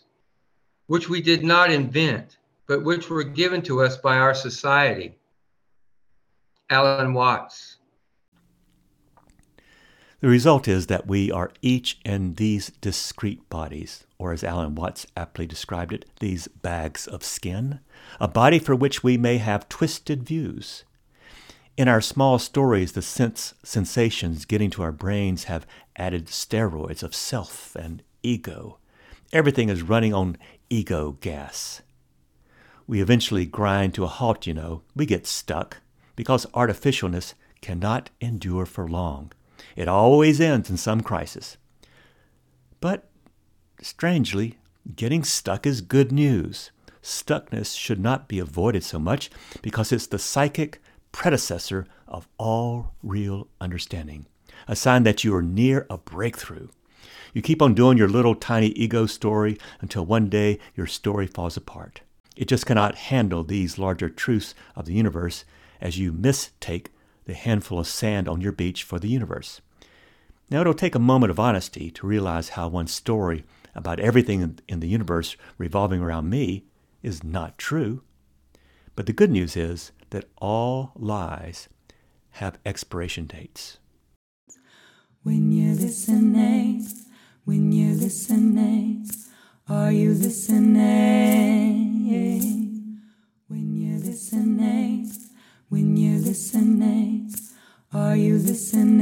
which 0.88 1.10
we 1.10 1.22
did 1.22 1.44
not 1.44 1.72
invent, 1.72 2.38
but 2.68 2.84
which 2.84 3.10
were 3.10 3.24
given 3.24 3.62
to 3.64 3.82
us 3.82 3.98
by 3.98 4.18
our 4.18 4.34
society. 4.34 5.18
Alan 6.70 7.14
Watts. 7.14 7.78
The 10.20 10.28
result 10.28 10.68
is 10.68 10.88
that 10.88 11.06
we 11.06 11.32
are 11.32 11.52
each 11.62 12.00
in 12.04 12.36
these 12.36 12.72
discrete 12.82 13.48
bodies, 13.50 14.08
or 14.18 14.34
as 14.34 14.44
Alan 14.44 14.74
Watts 14.74 15.06
aptly 15.16 15.46
described 15.46 15.94
it, 15.94 16.06
these 16.20 16.48
bags 16.48 17.06
of 17.06 17.24
skin, 17.24 17.82
a 18.20 18.28
body 18.28 18.58
for 18.58 18.76
which 18.76 19.04
we 19.04 19.16
may 19.16 19.38
have 19.38 19.70
twisted 19.70 20.24
views. 20.24 20.86
In 21.78 21.88
our 21.88 22.02
small 22.02 22.40
stories, 22.40 22.94
the 22.94 23.04
sense 23.04 23.54
sensations 23.62 24.46
getting 24.46 24.72
to 24.72 24.82
our 24.82 24.94
brains 24.94 25.44
have 25.44 25.68
added 25.96 26.28
steroids 26.28 27.04
of 27.04 27.14
self 27.14 27.76
and 27.76 28.02
ego. 28.24 28.80
Everything 29.32 29.70
is 29.70 29.84
running 29.84 30.16
on 30.16 30.38
ego 30.72 31.18
gas. 31.22 31.84
We 32.88 33.02
eventually 33.02 33.46
grind 33.46 33.94
to 33.96 34.04
a 34.04 34.08
halt, 34.08 34.48
you 34.48 34.54
know. 34.56 34.82
We 34.96 35.06
get 35.06 35.28
stuck 35.28 35.82
because 36.16 36.46
artificialness 36.48 37.34
cannot 37.62 38.10
endure 38.22 38.66
for 38.66 38.88
long. 38.88 39.32
It 39.76 39.88
always 39.88 40.40
ends 40.40 40.70
in 40.70 40.78
some 40.78 41.02
crisis. 41.02 41.58
But 42.80 43.10
strangely, 43.82 44.58
getting 44.96 45.24
stuck 45.24 45.66
is 45.66 45.82
good 45.82 46.12
news. 46.12 46.72
Stuckness 47.02 47.78
should 47.78 48.00
not 48.00 48.28
be 48.28 48.40
avoided 48.40 48.84
so 48.84 49.00
much 49.00 49.30
because 49.62 49.92
it's 49.92 50.08
the 50.08 50.20
psychic 50.20 50.82
predecessor 51.12 51.86
of 52.08 52.28
all 52.38 52.94
real 53.02 53.48
understanding, 53.62 54.26
a 54.68 54.76
sign 54.76 55.04
that 55.04 55.24
you 55.24 55.36
are 55.36 55.42
near 55.42 55.86
a 55.90 55.98
breakthrough. 55.98 56.68
You 57.34 57.42
keep 57.42 57.62
on 57.62 57.74
doing 57.74 57.98
your 57.98 58.08
little 58.08 58.36
tiny 58.36 58.68
ego 58.70 59.06
story 59.06 59.58
until 59.82 60.06
one 60.06 60.30
day 60.30 60.60
your 60.76 60.88
story 60.88 61.28
falls 61.28 61.58
apart. 61.58 62.02
It 62.36 62.48
just 62.48 62.66
cannot 62.66 62.96
handle 62.96 63.44
these 63.44 63.78
larger 63.78 64.10
truths 64.10 64.56
of 64.76 64.86
the 64.86 64.94
universe 64.94 65.46
as 65.82 65.98
you 65.98 66.12
mistake 66.12 66.92
the 67.26 67.34
handful 67.34 67.80
of 67.80 67.88
sand 67.88 68.28
on 68.28 68.42
your 68.42 68.52
beach 68.52 68.84
for 68.84 69.00
the 69.00 69.10
universe. 69.10 69.62
Now, 70.50 70.62
it'll 70.62 70.74
take 70.76 70.96
a 70.96 71.00
moment 71.00 71.32
of 71.32 71.40
honesty 71.40 71.90
to 71.92 72.06
realize 72.06 72.50
how 72.50 72.68
one 72.68 72.88
story 72.88 73.44
about 73.74 74.00
everything 74.00 74.60
in 74.68 74.80
the 74.80 74.88
universe 74.88 75.36
revolving 75.58 76.02
around 76.02 76.30
me 76.30 76.66
is 77.02 77.24
not 77.24 77.58
true. 77.58 78.04
But 78.96 79.08
the 79.08 79.14
good 79.14 79.32
news 79.32 79.58
is 79.58 79.92
that 80.12 80.30
all 80.38 80.92
lies 80.96 81.68
have 82.32 82.60
expiration 82.66 83.26
dates. 83.26 83.78
When 85.24 85.52
you're 85.52 85.76
listening, 85.76 86.86
when 87.44 87.72
you're 87.72 87.96
listening, 87.96 89.10
are 89.68 89.92
you 89.92 90.14
listening? 90.14 90.76
When 93.48 93.76
you're 93.76 94.00
listening, 94.00 95.12
when 95.76 95.98
you're 95.98 96.22
listening, 96.22 97.30
are 97.92 98.16
you 98.16 98.38
listening? 98.38 98.96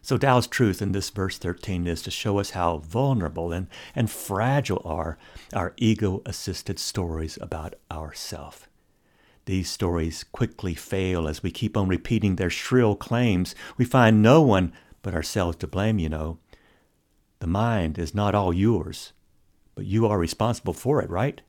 So 0.00 0.16
Tao's 0.16 0.46
truth 0.46 0.80
in 0.80 0.92
this 0.92 1.10
verse 1.10 1.36
13 1.36 1.88
is 1.88 2.00
to 2.02 2.12
show 2.12 2.38
us 2.38 2.50
how 2.50 2.78
vulnerable 2.78 3.50
and, 3.50 3.66
and 3.92 4.08
fragile 4.08 4.82
are 4.84 5.18
our 5.52 5.72
ego-assisted 5.76 6.78
stories 6.78 7.40
about 7.40 7.74
ourself. 7.90 8.68
These 9.46 9.68
stories 9.68 10.24
quickly 10.30 10.74
fail 10.74 11.26
as 11.26 11.42
we 11.42 11.50
keep 11.50 11.76
on 11.76 11.88
repeating 11.88 12.36
their 12.36 12.50
shrill 12.50 12.94
claims. 12.94 13.56
We 13.76 13.84
find 13.84 14.22
no 14.22 14.42
one 14.42 14.72
but 15.02 15.12
ourselves 15.12 15.56
to 15.56 15.66
blame, 15.66 15.98
you 15.98 16.08
know. 16.08 16.38
The 17.40 17.48
mind 17.48 17.98
is 17.98 18.14
not 18.14 18.36
all 18.36 18.52
yours, 18.52 19.12
but 19.74 19.86
you 19.86 20.06
are 20.06 20.20
responsible 20.20 20.74
for 20.74 21.02
it, 21.02 21.10
right? 21.10 21.40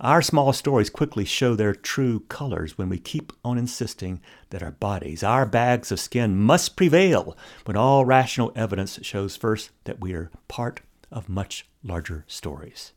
Our 0.00 0.22
small 0.22 0.52
stories 0.52 0.88
quickly 0.88 1.24
show 1.24 1.54
their 1.54 1.74
true 1.74 2.20
colors 2.20 2.78
when 2.78 2.88
we 2.88 2.98
keep 2.98 3.32
on 3.44 3.58
insisting 3.58 4.20
that 4.48 4.62
our 4.62 4.70
bodies, 4.70 5.22
our 5.22 5.44
bags 5.44 5.92
of 5.92 6.00
skin, 6.00 6.38
must 6.38 6.76
prevail 6.76 7.36
when 7.66 7.76
all 7.76 8.04
rational 8.04 8.52
evidence 8.56 8.98
shows 9.02 9.36
first 9.36 9.70
that 9.84 10.00
we 10.00 10.14
are 10.14 10.30
part 10.48 10.80
of 11.10 11.28
much 11.28 11.66
larger 11.82 12.24
stories. 12.26 12.92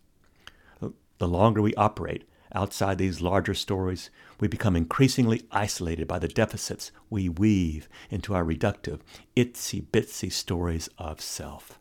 The 0.80 1.28
longer 1.28 1.62
we 1.62 1.75
operate 1.75 2.28
outside 2.54 2.98
these 2.98 3.22
larger 3.22 3.54
stories, 3.54 4.10
we 4.40 4.48
become 4.48 4.75
increasingly 4.75 5.44
isolated 5.52 6.08
by 6.08 6.20
the 6.20 6.28
deficits 6.28 6.92
we 7.10 7.30
weave 7.30 7.88
into 8.10 8.34
our 8.34 8.44
reductive, 8.44 9.00
itsy 9.36 9.82
bitsy 9.82 10.32
stories 10.32 10.90
of 10.98 11.22
self. 11.22 11.80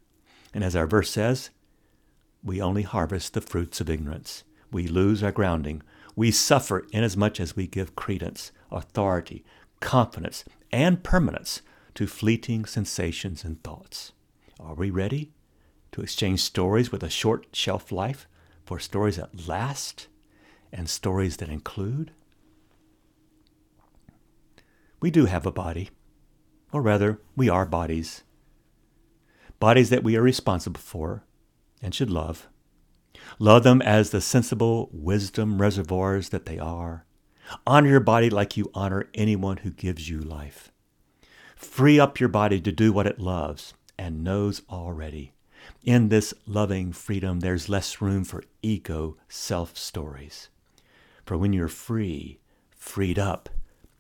And 0.54 0.62
as 0.62 0.76
our 0.76 0.86
verse 0.86 1.10
says, 1.10 1.50
we 2.42 2.60
only 2.60 2.82
harvest 2.82 3.34
the 3.34 3.40
fruits 3.40 3.80
of 3.80 3.90
ignorance. 3.90 4.44
We 4.72 4.88
lose 4.88 5.22
our 5.22 5.30
grounding. 5.30 5.82
We 6.16 6.30
suffer 6.30 6.86
inasmuch 6.92 7.38
as 7.38 7.54
we 7.54 7.66
give 7.66 7.94
credence, 7.94 8.50
authority, 8.70 9.44
confidence, 9.80 10.44
and 10.72 11.04
permanence 11.04 11.60
to 11.94 12.06
fleeting 12.06 12.64
sensations 12.64 13.44
and 13.44 13.62
thoughts. 13.62 14.12
Are 14.58 14.74
we 14.74 14.90
ready 14.90 15.32
to 15.92 16.00
exchange 16.00 16.40
stories 16.40 16.90
with 16.90 17.02
a 17.02 17.10
short 17.10 17.48
shelf 17.52 17.92
life 17.92 18.26
for 18.64 18.78
stories 18.78 19.16
that 19.16 19.46
last 19.46 20.08
and 20.72 20.88
stories 20.88 21.36
that 21.36 21.50
include? 21.50 22.12
We 25.00 25.10
do 25.10 25.26
have 25.26 25.44
a 25.44 25.52
body, 25.52 25.90
or 26.72 26.80
rather, 26.80 27.20
we 27.36 27.48
are 27.48 27.66
bodies. 27.66 28.22
Bodies 29.58 29.90
that 29.90 30.04
we 30.04 30.16
are 30.16 30.22
responsible 30.22 30.80
for 30.80 31.24
and 31.82 31.94
should 31.94 32.10
love. 32.10 32.48
Love 33.38 33.62
them 33.62 33.82
as 33.82 34.10
the 34.10 34.20
sensible 34.20 34.88
wisdom 34.92 35.60
reservoirs 35.60 36.30
that 36.30 36.46
they 36.46 36.58
are. 36.58 37.04
Honor 37.66 37.88
your 37.88 38.00
body 38.00 38.30
like 38.30 38.56
you 38.56 38.70
honor 38.74 39.08
anyone 39.14 39.58
who 39.58 39.70
gives 39.70 40.08
you 40.08 40.20
life. 40.20 40.70
Free 41.56 41.98
up 42.00 42.18
your 42.18 42.28
body 42.28 42.60
to 42.60 42.72
do 42.72 42.92
what 42.92 43.06
it 43.06 43.20
loves 43.20 43.74
and 43.98 44.24
knows 44.24 44.62
already. 44.70 45.32
In 45.84 46.08
this 46.08 46.34
loving 46.46 46.92
freedom, 46.92 47.40
there's 47.40 47.68
less 47.68 48.00
room 48.00 48.24
for 48.24 48.44
ego 48.62 49.16
self 49.28 49.76
stories. 49.76 50.48
For 51.24 51.38
when 51.38 51.52
you're 51.52 51.68
free, 51.68 52.40
freed 52.70 53.18
up, 53.18 53.48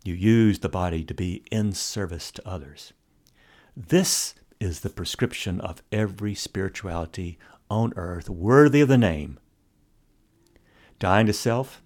you 0.04 0.14
use 0.14 0.58
the 0.58 0.68
body 0.68 1.04
to 1.04 1.14
be 1.14 1.44
in 1.52 1.72
service 1.72 2.32
to 2.32 2.48
others. 2.48 2.92
This 3.76 4.34
is 4.58 4.80
the 4.80 4.90
prescription 4.90 5.60
of 5.60 5.82
every 5.92 6.34
spirituality 6.34 7.38
on 7.72 7.92
earth 7.96 8.28
worthy 8.28 8.80
of 8.82 8.88
the 8.88 8.98
name 8.98 9.38
Dying 11.02 11.26
to 11.26 11.32
self, 11.32 11.82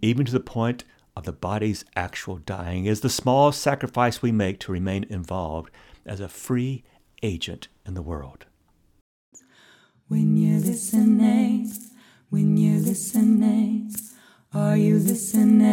even 0.00 0.24
to 0.26 0.30
the 0.30 0.38
point 0.38 0.84
of 1.16 1.24
the 1.24 1.32
body's 1.32 1.84
actual 1.96 2.36
dying, 2.36 2.84
is 2.84 3.00
the 3.00 3.10
small 3.10 3.50
sacrifice 3.50 4.22
we 4.22 4.30
make 4.30 4.60
to 4.60 4.70
remain 4.70 5.04
involved 5.10 5.72
as 6.06 6.20
a 6.20 6.28
free 6.28 6.84
agent 7.20 7.66
in 7.84 7.94
the 7.94 8.02
world. 8.02 8.46
When 10.06 10.36
you're 10.36 10.60
listening, 10.60 11.72
when 12.30 12.56
you're 12.56 12.80
listening, 12.80 13.92
are 14.52 14.76
you 14.76 15.00
listening? 15.00 15.64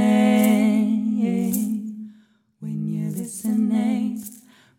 When 2.60 2.88
you're 2.88 3.12
listening, 3.12 4.24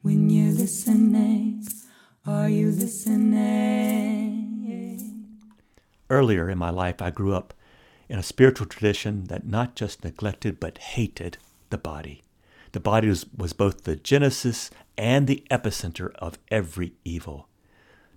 when 0.01 0.29
you're 0.29 0.55
listening, 0.55 1.65
are 2.27 2.49
you 2.49 2.73
listening? 2.73 4.42
Earlier 6.13 6.51
in 6.51 6.59
my 6.59 6.69
life, 6.69 7.01
I 7.01 7.11
grew 7.11 7.35
up 7.35 7.55
in 8.07 8.19
a 8.19 8.23
spiritual 8.23 8.67
tradition 8.67 9.25
that 9.29 9.47
not 9.47 9.75
just 9.75 10.05
neglected 10.05 10.61
but 10.61 10.77
hated 10.77 11.39
the 11.71 11.79
body. 11.79 12.23
The 12.73 12.81
body 12.81 13.09
was, 13.09 13.25
was 13.35 13.55
both 13.55 13.85
the 13.85 13.97
genesis 13.97 14.71
and 14.99 15.27
the 15.27 15.43
epicenter 15.51 16.13
of 16.17 16.39
every 16.51 16.93
evil. 17.03 17.49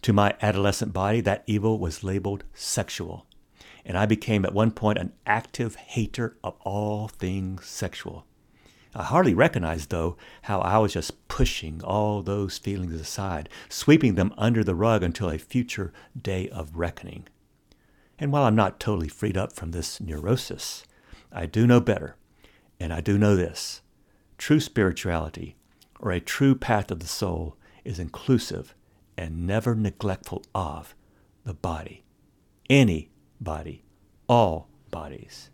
To 0.01 0.11
my 0.11 0.35
adolescent 0.41 0.91
body, 0.91 1.21
that 1.21 1.45
evil 1.47 1.79
was 1.79 2.03
labeled 2.03 2.43
sexual. 2.53 3.27
And 3.85 3.97
I 3.97 4.05
became 4.05 4.43
at 4.43 4.53
one 4.53 4.71
point 4.71 4.97
an 4.97 5.13
active 5.25 5.75
hater 5.75 6.35
of 6.43 6.55
all 6.65 7.07
things 7.07 7.65
sexual. 7.65 8.25
I 8.93 9.03
hardly 9.03 9.33
recognized, 9.33 9.89
though, 9.89 10.17
how 10.41 10.59
I 10.59 10.79
was 10.79 10.91
just 10.91 11.29
pushing 11.29 11.81
all 11.81 12.21
those 12.21 12.57
feelings 12.57 12.99
aside, 12.99 13.47
sweeping 13.69 14.15
them 14.15 14.33
under 14.37 14.65
the 14.65 14.75
rug 14.75 15.01
until 15.01 15.29
a 15.29 15.37
future 15.37 15.93
day 16.21 16.49
of 16.49 16.75
reckoning. 16.75 17.29
And 18.17 18.31
while 18.31 18.43
I'm 18.43 18.55
not 18.55 18.79
totally 18.79 19.09
freed 19.09 19.37
up 19.37 19.53
from 19.53 19.71
this 19.71 19.99
neurosis, 19.99 20.85
I 21.31 21.45
do 21.45 21.67
know 21.67 21.81
better, 21.81 22.15
and 22.79 22.93
I 22.93 23.01
do 23.01 23.17
know 23.17 23.35
this. 23.35 23.81
True 24.37 24.59
spirituality, 24.59 25.57
or 25.99 26.11
a 26.11 26.19
true 26.19 26.55
path 26.55 26.91
of 26.91 26.99
the 26.99 27.07
soul, 27.07 27.57
is 27.83 27.99
inclusive 27.99 28.73
and 29.17 29.45
never 29.45 29.75
neglectful 29.75 30.43
of 30.53 30.95
the 31.43 31.53
body. 31.53 32.03
Any 32.69 33.09
body, 33.39 33.83
all 34.27 34.69
bodies. 34.91 35.49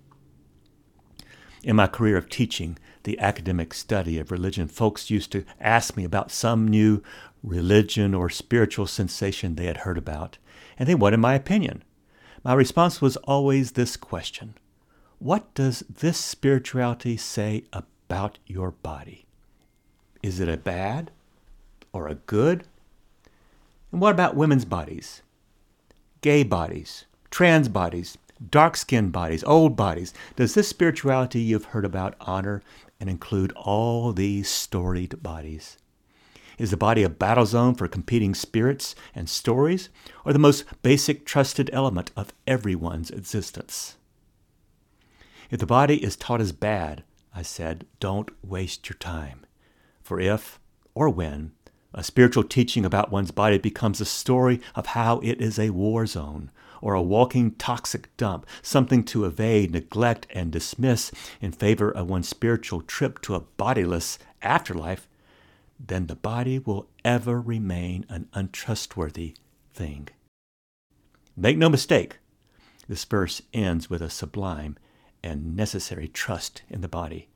In 1.63 1.75
my 1.75 1.87
career 1.87 2.17
of 2.17 2.29
teaching 2.29 2.77
the 3.03 3.19
academic 3.19 3.73
study 3.73 4.17
of 4.19 4.31
religion, 4.31 4.67
folks 4.67 5.09
used 5.09 5.31
to 5.31 5.45
ask 5.59 5.95
me 5.97 6.03
about 6.03 6.31
some 6.31 6.67
new 6.67 7.03
religion 7.43 8.13
or 8.13 8.29
spiritual 8.29 8.87
sensation 8.87 9.55
they 9.55 9.65
had 9.65 9.77
heard 9.77 9.97
about, 9.97 10.37
and 10.77 10.87
they 10.87 10.95
wanted 10.95 11.17
my 11.17 11.33
opinion. 11.33 11.83
My 12.43 12.53
response 12.53 13.01
was 13.01 13.17
always 13.17 13.73
this 13.73 13.95
question 13.95 14.55
What 15.19 15.53
does 15.53 15.83
this 15.87 16.17
spirituality 16.17 17.15
say 17.15 17.65
about 17.71 18.39
your 18.47 18.71
body? 18.71 19.25
Is 20.23 20.39
it 20.39 20.49
a 20.49 20.57
bad 20.57 21.11
or 21.93 22.07
a 22.07 22.15
good? 22.15 22.63
And 23.91 24.01
what 24.01 24.13
about 24.13 24.35
women's 24.35 24.65
bodies? 24.65 25.21
Gay 26.21 26.43
bodies, 26.43 27.05
trans 27.29 27.67
bodies, 27.69 28.17
dark 28.49 28.75
skinned 28.75 29.11
bodies, 29.11 29.43
old 29.43 29.75
bodies. 29.75 30.13
Does 30.35 30.55
this 30.55 30.67
spirituality 30.67 31.41
you've 31.41 31.65
heard 31.65 31.85
about 31.85 32.15
honor 32.21 32.63
and 32.99 33.09
include 33.09 33.51
all 33.51 34.13
these 34.13 34.49
storied 34.49 35.21
bodies? 35.21 35.77
Is 36.57 36.71
the 36.71 36.77
body 36.77 37.03
a 37.03 37.09
battle 37.09 37.45
zone 37.45 37.75
for 37.75 37.87
competing 37.87 38.35
spirits 38.35 38.95
and 39.15 39.29
stories, 39.29 39.89
or 40.25 40.33
the 40.33 40.39
most 40.39 40.65
basic 40.81 41.25
trusted 41.25 41.69
element 41.73 42.11
of 42.15 42.33
everyone's 42.45 43.09
existence? 43.11 43.95
If 45.49 45.59
the 45.59 45.65
body 45.65 46.03
is 46.03 46.15
taught 46.15 46.41
as 46.41 46.51
bad, 46.51 47.03
I 47.33 47.41
said, 47.41 47.85
don't 47.99 48.29
waste 48.43 48.89
your 48.89 48.97
time. 48.97 49.45
For 50.01 50.19
if, 50.19 50.59
or 50.93 51.09
when, 51.09 51.51
a 51.93 52.03
spiritual 52.03 52.43
teaching 52.43 52.85
about 52.85 53.11
one's 53.11 53.31
body 53.31 53.57
becomes 53.57 53.99
a 53.99 54.05
story 54.05 54.61
of 54.75 54.87
how 54.87 55.19
it 55.19 55.41
is 55.41 55.59
a 55.59 55.71
war 55.71 56.05
zone, 56.05 56.51
or 56.81 56.93
a 56.93 57.01
walking 57.01 57.51
toxic 57.51 58.15
dump, 58.17 58.45
something 58.61 59.03
to 59.03 59.25
evade, 59.25 59.71
neglect, 59.71 60.25
and 60.31 60.51
dismiss 60.51 61.11
in 61.41 61.51
favor 61.51 61.91
of 61.91 62.09
one's 62.09 62.29
spiritual 62.29 62.81
trip 62.81 63.21
to 63.21 63.35
a 63.35 63.41
bodiless 63.41 64.17
afterlife, 64.41 65.07
then 65.87 66.07
the 66.07 66.15
body 66.15 66.59
will 66.59 66.87
ever 67.03 67.41
remain 67.41 68.05
an 68.09 68.27
untrustworthy 68.33 69.35
thing. 69.73 70.09
Make 71.35 71.57
no 71.57 71.69
mistake, 71.69 72.19
this 72.87 73.05
verse 73.05 73.41
ends 73.53 73.89
with 73.89 74.01
a 74.01 74.09
sublime 74.09 74.77
and 75.23 75.55
necessary 75.55 76.07
trust 76.07 76.63
in 76.69 76.81
the 76.81 76.87
body. 76.87 77.29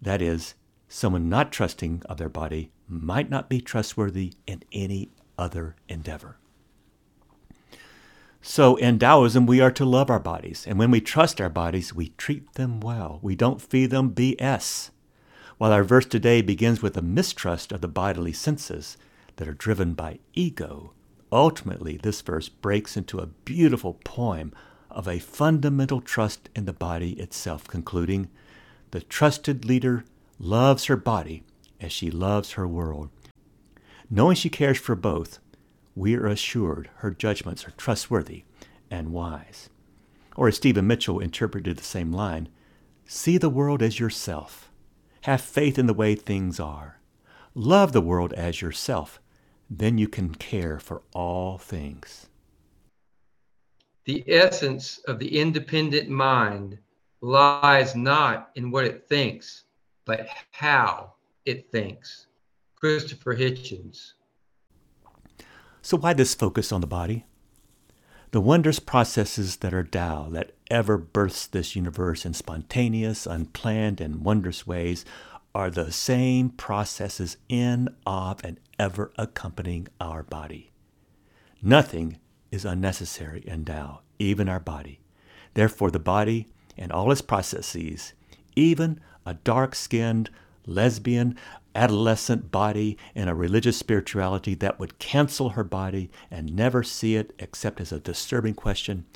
That 0.00 0.20
is, 0.20 0.54
someone 0.88 1.28
not 1.28 1.52
trusting 1.52 2.02
of 2.06 2.18
their 2.18 2.28
body 2.28 2.70
might 2.88 3.30
not 3.30 3.48
be 3.48 3.60
trustworthy 3.60 4.34
in 4.46 4.62
any 4.72 5.10
other 5.38 5.76
endeavor. 5.88 6.36
So, 8.44 8.74
in 8.76 8.98
Taoism, 8.98 9.46
we 9.46 9.60
are 9.60 9.70
to 9.70 9.84
love 9.84 10.10
our 10.10 10.18
bodies, 10.18 10.66
and 10.66 10.76
when 10.78 10.90
we 10.90 11.00
trust 11.00 11.40
our 11.40 11.48
bodies, 11.48 11.94
we 11.94 12.08
treat 12.18 12.54
them 12.54 12.80
well. 12.80 13.20
We 13.22 13.36
don't 13.36 13.62
feed 13.62 13.90
them 13.90 14.10
BS. 14.10 14.90
While 15.62 15.72
our 15.72 15.84
verse 15.84 16.06
today 16.06 16.42
begins 16.42 16.82
with 16.82 16.96
a 16.96 17.02
mistrust 17.02 17.70
of 17.70 17.82
the 17.82 17.86
bodily 17.86 18.32
senses 18.32 18.96
that 19.36 19.46
are 19.46 19.54
driven 19.54 19.94
by 19.94 20.18
ego, 20.34 20.92
ultimately 21.30 21.96
this 21.96 22.20
verse 22.20 22.48
breaks 22.48 22.96
into 22.96 23.20
a 23.20 23.28
beautiful 23.28 23.94
poem 24.04 24.52
of 24.90 25.06
a 25.06 25.20
fundamental 25.20 26.00
trust 26.00 26.48
in 26.56 26.64
the 26.64 26.72
body 26.72 27.12
itself, 27.12 27.68
concluding, 27.68 28.28
The 28.90 29.02
trusted 29.02 29.64
leader 29.64 30.04
loves 30.40 30.86
her 30.86 30.96
body 30.96 31.44
as 31.80 31.92
she 31.92 32.10
loves 32.10 32.54
her 32.54 32.66
world. 32.66 33.10
Knowing 34.10 34.34
she 34.34 34.50
cares 34.50 34.78
for 34.78 34.96
both, 34.96 35.38
we 35.94 36.16
are 36.16 36.26
assured 36.26 36.90
her 36.96 37.12
judgments 37.12 37.68
are 37.68 37.74
trustworthy 37.76 38.42
and 38.90 39.12
wise. 39.12 39.70
Or 40.34 40.48
as 40.48 40.56
Stephen 40.56 40.88
Mitchell 40.88 41.20
interpreted 41.20 41.76
the 41.76 41.84
same 41.84 42.10
line, 42.10 42.48
see 43.06 43.38
the 43.38 43.48
world 43.48 43.80
as 43.80 44.00
yourself. 44.00 44.71
Have 45.22 45.40
faith 45.40 45.78
in 45.78 45.86
the 45.86 45.94
way 45.94 46.14
things 46.14 46.58
are. 46.58 46.98
Love 47.54 47.92
the 47.92 48.00
world 48.00 48.32
as 48.32 48.60
yourself. 48.60 49.20
Then 49.70 49.96
you 49.96 50.08
can 50.08 50.34
care 50.34 50.80
for 50.80 51.02
all 51.12 51.58
things. 51.58 52.28
The 54.04 54.24
essence 54.26 54.98
of 55.06 55.20
the 55.20 55.38
independent 55.38 56.08
mind 56.08 56.78
lies 57.20 57.94
not 57.94 58.50
in 58.56 58.72
what 58.72 58.84
it 58.84 59.08
thinks, 59.08 59.62
but 60.04 60.26
how 60.50 61.12
it 61.44 61.70
thinks. 61.70 62.26
Christopher 62.74 63.36
Hitchens. 63.36 64.14
So, 65.82 65.96
why 65.96 66.14
this 66.14 66.34
focus 66.34 66.72
on 66.72 66.80
the 66.80 66.88
body? 66.88 67.26
The 68.32 68.40
wondrous 68.40 68.78
processes 68.78 69.56
that 69.56 69.74
are 69.74 69.84
Tao 69.84 70.30
that 70.30 70.52
ever 70.70 70.96
births 70.96 71.46
this 71.46 71.76
universe 71.76 72.24
in 72.24 72.32
spontaneous, 72.32 73.26
unplanned, 73.26 74.00
and 74.00 74.24
wondrous 74.24 74.66
ways 74.66 75.04
are 75.54 75.70
the 75.70 75.92
same 75.92 76.48
processes 76.48 77.36
in, 77.50 77.94
of, 78.06 78.42
and 78.42 78.58
ever 78.78 79.12
accompanying 79.18 79.88
our 80.00 80.22
body. 80.22 80.70
Nothing 81.60 82.16
is 82.50 82.64
unnecessary 82.64 83.44
in 83.46 83.66
Tao, 83.66 84.00
even 84.18 84.48
our 84.48 84.60
body. 84.60 85.00
Therefore, 85.52 85.90
the 85.90 85.98
body 85.98 86.48
and 86.78 86.90
all 86.90 87.12
its 87.12 87.20
processes, 87.20 88.14
even 88.56 88.98
a 89.26 89.34
dark 89.34 89.74
skinned, 89.74 90.30
lesbian, 90.66 91.36
adolescent 91.74 92.50
body 92.50 92.96
in 93.14 93.28
a 93.28 93.34
religious 93.34 93.76
spirituality 93.76 94.54
that 94.54 94.78
would 94.78 94.98
cancel 94.98 95.50
her 95.50 95.64
body 95.64 96.10
and 96.30 96.54
never 96.54 96.82
see 96.82 97.16
it 97.16 97.34
except 97.38 97.80
as 97.80 97.92
a 97.92 98.00
disturbing 98.00 98.54
question, 98.54 99.06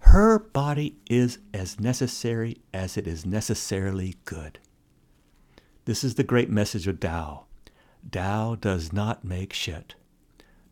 her 0.00 0.38
body 0.38 0.96
is 1.08 1.38
as 1.52 1.78
necessary 1.78 2.58
as 2.72 2.96
it 2.96 3.06
is 3.06 3.26
necessarily 3.26 4.16
good. 4.24 4.58
This 5.84 6.02
is 6.02 6.14
the 6.14 6.24
great 6.24 6.50
message 6.50 6.86
of 6.86 7.00
Tao. 7.00 7.44
Tao 8.10 8.54
does 8.54 8.92
not 8.92 9.24
make 9.24 9.52
shit, 9.52 9.94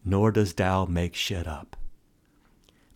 nor 0.04 0.32
does 0.32 0.54
Tao 0.54 0.86
make 0.86 1.14
shit 1.14 1.46
up. 1.46 1.76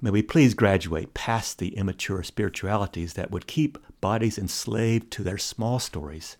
May 0.00 0.10
we 0.10 0.22
please 0.22 0.54
graduate 0.54 1.14
past 1.14 1.58
the 1.58 1.76
immature 1.76 2.22
spiritualities 2.22 3.12
that 3.12 3.30
would 3.30 3.46
keep 3.46 3.78
bodies 4.00 4.36
enslaved 4.36 5.12
to 5.12 5.22
their 5.22 5.38
small 5.38 5.78
stories 5.78 6.36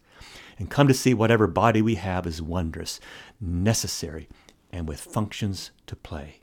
and 0.59 0.71
come 0.71 0.89
to 0.89 0.95
see 0.95 1.15
whatever 1.15 1.47
body 1.47 1.83
we 1.83 1.97
have 1.97 2.27
is 2.27 2.43
wondrous, 2.43 3.01
necessary, 3.41 4.29
and 4.71 4.89
with 4.89 5.01
functions 5.01 5.71
to 5.87 5.97
play. 5.97 6.41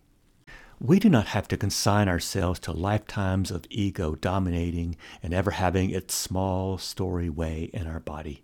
We 0.81 0.97
do 0.97 1.09
not 1.09 1.27
have 1.27 1.47
to 1.49 1.57
consign 1.57 2.07
ourselves 2.07 2.59
to 2.61 2.71
lifetimes 2.71 3.51
of 3.51 3.65
ego 3.69 4.15
dominating 4.15 4.95
and 5.21 5.33
ever 5.33 5.51
having 5.51 5.89
its 5.89 6.15
small 6.15 6.77
story 6.77 7.29
way 7.29 7.69
in 7.73 7.85
our 7.85 7.99
body. 7.99 8.43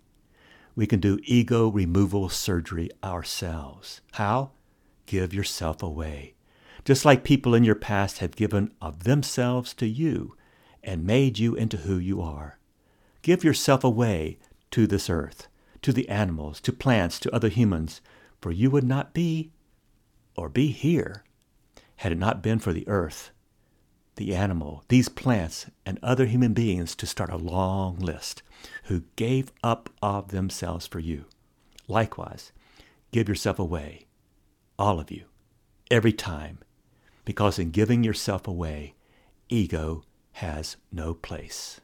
We 0.74 0.86
can 0.86 1.00
do 1.00 1.18
ego 1.24 1.68
removal 1.68 2.28
surgery 2.28 2.90
ourselves. 3.02 4.02
How? 4.12 4.50
Give 5.06 5.32
yourself 5.32 5.82
away. 5.82 6.34
Just 6.84 7.06
like 7.06 7.24
people 7.24 7.54
in 7.54 7.64
your 7.64 7.74
past 7.74 8.18
have 8.18 8.36
given 8.36 8.70
of 8.82 9.04
themselves 9.04 9.72
to 9.74 9.86
you 9.86 10.36
and 10.84 11.06
made 11.06 11.38
you 11.38 11.54
into 11.54 11.78
who 11.78 11.96
you 11.96 12.20
are. 12.20 12.58
Give 13.22 13.42
yourself 13.42 13.82
away 13.82 14.38
to 14.70 14.86
this 14.86 15.08
earth, 15.08 15.48
to 15.82 15.92
the 15.92 16.08
animals, 16.08 16.60
to 16.60 16.72
plants, 16.72 17.18
to 17.20 17.34
other 17.34 17.48
humans, 17.48 18.00
for 18.40 18.50
you 18.50 18.70
would 18.70 18.84
not 18.84 19.14
be 19.14 19.50
or 20.36 20.48
be 20.48 20.68
here 20.68 21.24
had 21.96 22.12
it 22.12 22.18
not 22.18 22.42
been 22.42 22.58
for 22.58 22.72
the 22.72 22.86
earth, 22.88 23.30
the 24.16 24.34
animal, 24.34 24.84
these 24.88 25.08
plants, 25.08 25.66
and 25.84 25.98
other 26.02 26.26
human 26.26 26.52
beings 26.52 26.94
to 26.94 27.06
start 27.06 27.30
a 27.30 27.36
long 27.36 27.98
list 27.98 28.42
who 28.84 29.04
gave 29.16 29.52
up 29.62 29.90
of 30.02 30.28
themselves 30.28 30.86
for 30.86 30.98
you. 30.98 31.24
Likewise, 31.88 32.52
give 33.12 33.28
yourself 33.28 33.58
away, 33.58 34.06
all 34.78 35.00
of 35.00 35.10
you, 35.10 35.24
every 35.90 36.12
time, 36.12 36.58
because 37.24 37.58
in 37.58 37.70
giving 37.70 38.04
yourself 38.04 38.46
away, 38.46 38.94
ego 39.48 40.02
has 40.32 40.76
no 40.92 41.14
place. 41.14 41.80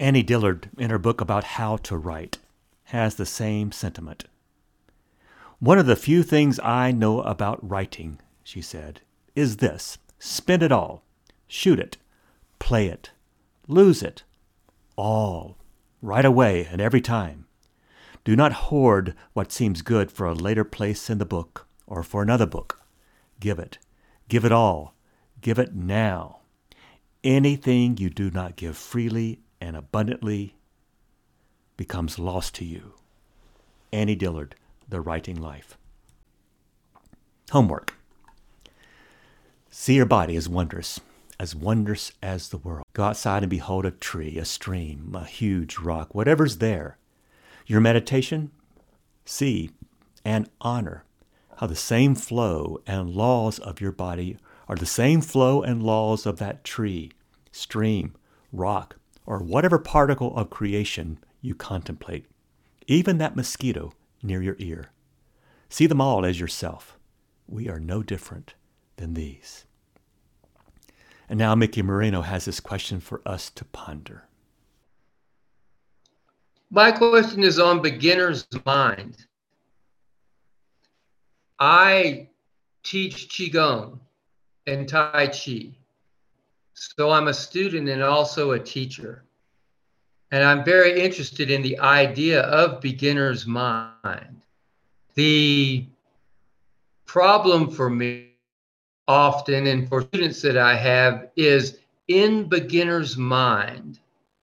Annie 0.00 0.22
Dillard, 0.22 0.70
in 0.78 0.88
her 0.88 0.98
book 0.98 1.20
about 1.20 1.44
how 1.44 1.76
to 1.76 1.94
write, 1.94 2.38
has 2.84 3.16
the 3.16 3.26
same 3.26 3.70
sentiment. 3.70 4.24
One 5.58 5.78
of 5.78 5.84
the 5.84 5.94
few 5.94 6.22
things 6.22 6.58
I 6.60 6.90
know 6.90 7.20
about 7.20 7.68
writing, 7.68 8.18
she 8.42 8.62
said, 8.62 9.02
is 9.34 9.58
this 9.58 9.98
spend 10.18 10.62
it 10.62 10.72
all, 10.72 11.04
shoot 11.46 11.78
it, 11.78 11.98
play 12.58 12.86
it, 12.86 13.10
lose 13.68 14.02
it, 14.02 14.22
all, 14.96 15.58
right 16.00 16.24
away 16.24 16.66
and 16.70 16.80
every 16.80 17.02
time. 17.02 17.44
Do 18.24 18.34
not 18.34 18.52
hoard 18.52 19.14
what 19.34 19.52
seems 19.52 19.82
good 19.82 20.10
for 20.10 20.26
a 20.26 20.32
later 20.34 20.64
place 20.64 21.10
in 21.10 21.18
the 21.18 21.26
book 21.26 21.66
or 21.86 22.02
for 22.02 22.22
another 22.22 22.46
book. 22.46 22.80
Give 23.38 23.58
it. 23.58 23.76
Give 24.28 24.46
it 24.46 24.52
all. 24.52 24.94
Give 25.42 25.58
it 25.58 25.74
now. 25.74 26.38
Anything 27.22 27.98
you 27.98 28.08
do 28.08 28.30
not 28.30 28.56
give 28.56 28.78
freely 28.78 29.40
and 29.60 29.76
abundantly 29.76 30.54
becomes 31.76 32.18
lost 32.18 32.54
to 32.56 32.64
you. 32.64 32.94
Annie 33.92 34.14
Dillard, 34.14 34.54
The 34.88 35.00
Writing 35.00 35.40
Life. 35.40 35.76
Homework. 37.50 37.94
See 39.70 39.94
your 39.94 40.06
body 40.06 40.36
as 40.36 40.48
wondrous, 40.48 41.00
as 41.38 41.54
wondrous 41.54 42.12
as 42.22 42.48
the 42.48 42.58
world. 42.58 42.84
Go 42.92 43.04
outside 43.04 43.42
and 43.42 43.50
behold 43.50 43.86
a 43.86 43.90
tree, 43.90 44.38
a 44.38 44.44
stream, 44.44 45.14
a 45.14 45.24
huge 45.24 45.78
rock, 45.78 46.14
whatever's 46.14 46.58
there. 46.58 46.98
Your 47.66 47.80
meditation, 47.80 48.50
see 49.24 49.70
and 50.24 50.48
honor 50.60 51.04
how 51.58 51.66
the 51.66 51.76
same 51.76 52.14
flow 52.14 52.80
and 52.86 53.10
laws 53.10 53.58
of 53.58 53.80
your 53.80 53.92
body 53.92 54.38
are 54.68 54.76
the 54.76 54.86
same 54.86 55.20
flow 55.20 55.62
and 55.62 55.82
laws 55.82 56.26
of 56.26 56.38
that 56.38 56.64
tree, 56.64 57.12
stream, 57.52 58.14
rock, 58.52 58.96
or 59.26 59.38
whatever 59.38 59.78
particle 59.78 60.36
of 60.36 60.50
creation 60.50 61.18
you 61.40 61.54
contemplate, 61.54 62.26
even 62.86 63.18
that 63.18 63.36
mosquito 63.36 63.92
near 64.22 64.42
your 64.42 64.56
ear. 64.58 64.90
See 65.68 65.86
them 65.86 66.00
all 66.00 66.24
as 66.24 66.40
yourself. 66.40 66.98
We 67.46 67.68
are 67.68 67.80
no 67.80 68.02
different 68.02 68.54
than 68.96 69.14
these. 69.14 69.64
And 71.28 71.38
now 71.38 71.54
Mickey 71.54 71.82
Moreno 71.82 72.22
has 72.22 72.44
this 72.44 72.58
question 72.58 72.98
for 73.00 73.22
us 73.24 73.50
to 73.50 73.64
ponder. 73.66 74.24
My 76.70 76.92
question 76.92 77.42
is 77.42 77.58
on 77.58 77.82
beginner's 77.82 78.46
mind. 78.64 79.26
I 81.58 82.28
teach 82.82 83.28
Qigong 83.28 83.98
and 84.66 84.88
Tai 84.88 85.28
Chi. 85.28 85.76
So 86.80 87.10
I'm 87.10 87.28
a 87.28 87.34
student 87.34 87.90
and 87.90 88.02
also 88.02 88.52
a 88.52 88.58
teacher. 88.58 89.22
And 90.30 90.42
I'm 90.42 90.64
very 90.64 90.98
interested 90.98 91.50
in 91.50 91.60
the 91.60 91.78
idea 91.78 92.40
of 92.40 92.80
beginner's 92.80 93.46
mind. 93.46 94.46
The 95.14 95.84
problem 97.04 97.70
for 97.70 97.90
me 97.90 98.28
often 99.06 99.66
and 99.66 99.90
for 99.90 100.00
students 100.00 100.40
that 100.40 100.56
I 100.56 100.74
have 100.74 101.28
is 101.36 101.80
in 102.08 102.48
beginner's 102.48 103.14
mind, 103.14 103.98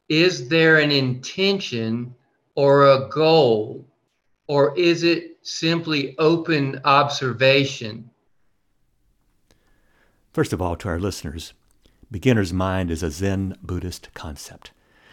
is 0.07 0.47
there 0.47 0.77
an 0.77 0.91
intention 0.91 2.13
or 2.53 2.85
a 2.85 3.09
goal, 3.09 3.83
or 4.45 4.77
is 4.77 5.01
it 5.01 5.39
simply 5.41 6.15
open 6.19 6.81
observation? 6.83 8.07
First 10.33 10.53
of 10.53 10.61
all, 10.61 10.75
to 10.75 10.87
our 10.87 10.99
listeners, 10.99 11.55
beginner's 12.11 12.53
mind 12.53 12.89
is 12.89 13.03
a 13.03 13.11
Zen 13.11 13.57
Buddhist 13.61 14.13
concept. 14.13 14.71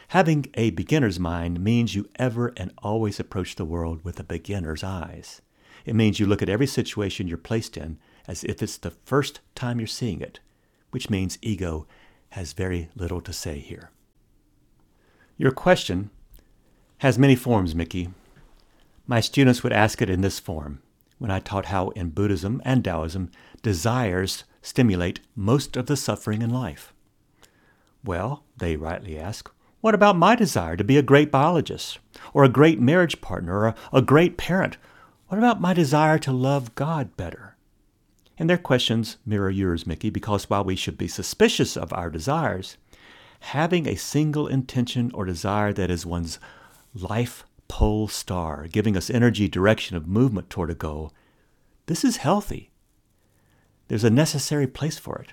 Having 0.08 0.46
a 0.54 0.70
beginner's 0.70 1.18
mind 1.18 1.60
means 1.60 1.94
you 1.94 2.08
ever 2.16 2.52
and 2.56 2.72
always 2.78 3.18
approach 3.18 3.56
the 3.56 3.64
world 3.64 4.04
with 4.04 4.20
a 4.20 4.24
beginner's 4.24 4.84
eyes. 4.84 5.40
It 5.84 5.94
means 5.94 6.20
you 6.20 6.26
look 6.26 6.42
at 6.42 6.48
every 6.48 6.66
situation 6.66 7.26
you're 7.26 7.36
placed 7.36 7.76
in 7.76 7.98
as 8.28 8.44
if 8.44 8.62
it's 8.62 8.78
the 8.78 8.90
first 8.90 9.40
time 9.54 9.80
you're 9.80 9.86
seeing 9.86 10.20
it, 10.20 10.40
which 10.90 11.10
means 11.10 11.38
ego 11.42 11.86
has 12.30 12.52
very 12.52 12.88
little 12.94 13.20
to 13.22 13.32
say 13.32 13.58
here. 13.58 13.90
Your 15.36 15.50
question 15.50 16.10
has 16.98 17.18
many 17.18 17.34
forms, 17.34 17.74
Mickey. 17.74 18.10
My 19.06 19.20
students 19.20 19.62
would 19.62 19.72
ask 19.72 20.00
it 20.00 20.08
in 20.08 20.20
this 20.20 20.38
form 20.38 20.80
when 21.18 21.30
I 21.30 21.40
taught 21.40 21.66
how 21.66 21.88
in 21.90 22.10
Buddhism 22.10 22.62
and 22.64 22.84
Taoism 22.84 23.30
desires 23.62 24.44
stimulate 24.64 25.20
most 25.36 25.76
of 25.76 25.86
the 25.86 25.96
suffering 25.96 26.40
in 26.40 26.48
life? 26.48 26.94
Well, 28.02 28.44
they 28.56 28.76
rightly 28.76 29.18
ask, 29.18 29.50
what 29.82 29.94
about 29.94 30.16
my 30.16 30.34
desire 30.34 30.76
to 30.76 30.82
be 30.82 30.96
a 30.96 31.02
great 31.02 31.30
biologist, 31.30 31.98
or 32.32 32.42
a 32.42 32.48
great 32.48 32.80
marriage 32.80 33.20
partner, 33.20 33.66
or 33.66 33.74
a 33.92 34.00
great 34.00 34.38
parent? 34.38 34.78
What 35.28 35.36
about 35.36 35.60
my 35.60 35.74
desire 35.74 36.18
to 36.20 36.32
love 36.32 36.74
God 36.74 37.14
better? 37.16 37.56
And 38.38 38.48
their 38.48 38.58
questions 38.58 39.18
mirror 39.26 39.50
yours, 39.50 39.86
Mickey, 39.86 40.08
because 40.08 40.48
while 40.48 40.64
we 40.64 40.76
should 40.76 40.96
be 40.96 41.08
suspicious 41.08 41.76
of 41.76 41.92
our 41.92 42.08
desires, 42.08 42.78
having 43.40 43.86
a 43.86 43.96
single 43.96 44.46
intention 44.48 45.10
or 45.12 45.26
desire 45.26 45.74
that 45.74 45.90
is 45.90 46.06
one's 46.06 46.38
life 46.94 47.44
pole 47.68 48.08
star, 48.08 48.66
giving 48.66 48.96
us 48.96 49.10
energy, 49.10 49.48
direction 49.48 49.96
of 49.96 50.08
movement 50.08 50.48
toward 50.48 50.70
a 50.70 50.74
goal, 50.74 51.12
this 51.86 52.04
is 52.04 52.16
healthy 52.16 52.70
there's 53.88 54.04
a 54.04 54.10
necessary 54.10 54.66
place 54.66 54.98
for 54.98 55.18
it. 55.18 55.32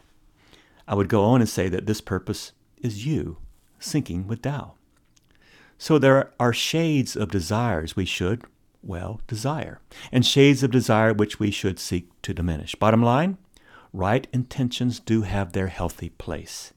I 0.88 0.96
would 0.96 1.10
go 1.10 1.24
on 1.24 1.42
and 1.42 1.50
say 1.50 1.70
that 1.70 1.86
this 1.86 2.02
purpose 2.02 2.52
is 2.78 3.06
you 3.06 3.38
syncing 3.80 4.26
with 4.28 4.42
Tao. 4.42 4.74
So 5.78 5.98
there 5.98 6.32
are 6.40 6.54
shades 6.54 7.16
of 7.16 7.32
desires 7.32 7.96
we 7.96 8.06
should, 8.06 8.44
well, 8.84 9.22
desire, 9.28 9.80
and 10.12 10.26
shades 10.26 10.64
of 10.64 10.72
desire 10.72 11.14
which 11.14 11.40
we 11.40 11.50
should 11.50 11.80
seek 11.80 12.10
to 12.22 12.34
diminish. 12.34 12.76
Bottom 12.76 13.02
line, 13.02 13.38
right 13.94 14.28
intentions 14.32 15.00
do 15.00 15.24
have 15.24 15.54
their 15.54 15.68
healthy 15.68 16.10
place. 16.10 16.74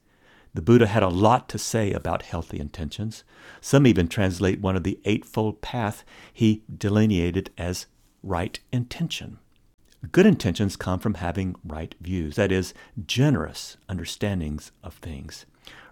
The 0.55 0.61
Buddha 0.61 0.87
had 0.87 1.03
a 1.03 1.09
lot 1.09 1.49
to 1.49 1.59
say 1.59 1.91
about 1.91 2.23
healthy 2.23 2.59
intentions. 2.59 3.23
Some 3.59 3.85
even 3.85 4.07
translate 4.07 4.61
one 4.61 4.77
of 4.77 4.83
the 4.83 4.99
Eightfold 5.03 5.61
Path 5.61 6.05
he 6.31 6.63
delineated 6.75 7.51
as 7.57 7.87
right 8.23 8.59
intention. 8.71 9.39
Good 10.11 10.25
intentions 10.25 10.75
come 10.75 10.99
from 10.99 11.15
having 11.15 11.55
right 11.63 11.95
views, 12.01 12.35
that 12.35 12.51
is, 12.51 12.73
generous 13.07 13.77
understandings 13.87 14.71
of 14.83 14.95
things. 14.95 15.45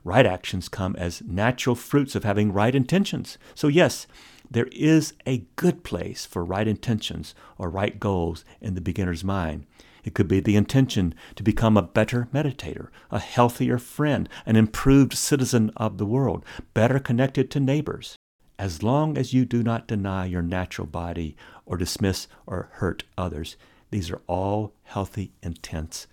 Right 0.03 0.25
actions 0.25 0.67
come 0.67 0.95
as 0.97 1.21
natural 1.21 1.75
fruits 1.75 2.13
of 2.13 2.25
having 2.25 2.51
right 2.51 2.75
intentions. 2.75 3.37
So, 3.55 3.69
yes, 3.69 4.05
there 4.51 4.67
is 4.73 5.13
a 5.25 5.45
good 5.55 5.83
place 5.85 6.25
for 6.25 6.43
right 6.43 6.67
intentions 6.67 7.33
or 7.57 7.69
right 7.69 7.97
goals 7.97 8.43
in 8.59 8.75
the 8.75 8.81
beginner's 8.81 9.23
mind. 9.23 9.65
It 10.03 10.13
could 10.13 10.27
be 10.27 10.41
the 10.41 10.57
intention 10.57 11.15
to 11.35 11.43
become 11.43 11.77
a 11.77 11.81
better 11.81 12.27
meditator, 12.33 12.89
a 13.09 13.19
healthier 13.19 13.77
friend, 13.77 14.27
an 14.45 14.57
improved 14.57 15.13
citizen 15.13 15.71
of 15.77 15.97
the 15.97 16.05
world, 16.05 16.43
better 16.73 16.99
connected 16.99 17.49
to 17.51 17.61
neighbors. 17.61 18.17
As 18.59 18.83
long 18.83 19.17
as 19.17 19.33
you 19.33 19.45
do 19.45 19.63
not 19.63 19.87
deny 19.87 20.25
your 20.25 20.41
natural 20.41 20.87
body 20.87 21.37
or 21.65 21.77
dismiss 21.77 22.27
or 22.45 22.69
hurt 22.73 23.03
others, 23.17 23.55
these 23.93 24.09
are 24.09 24.23
all 24.25 24.73
healthy 24.85 25.31
intents 25.43 26.07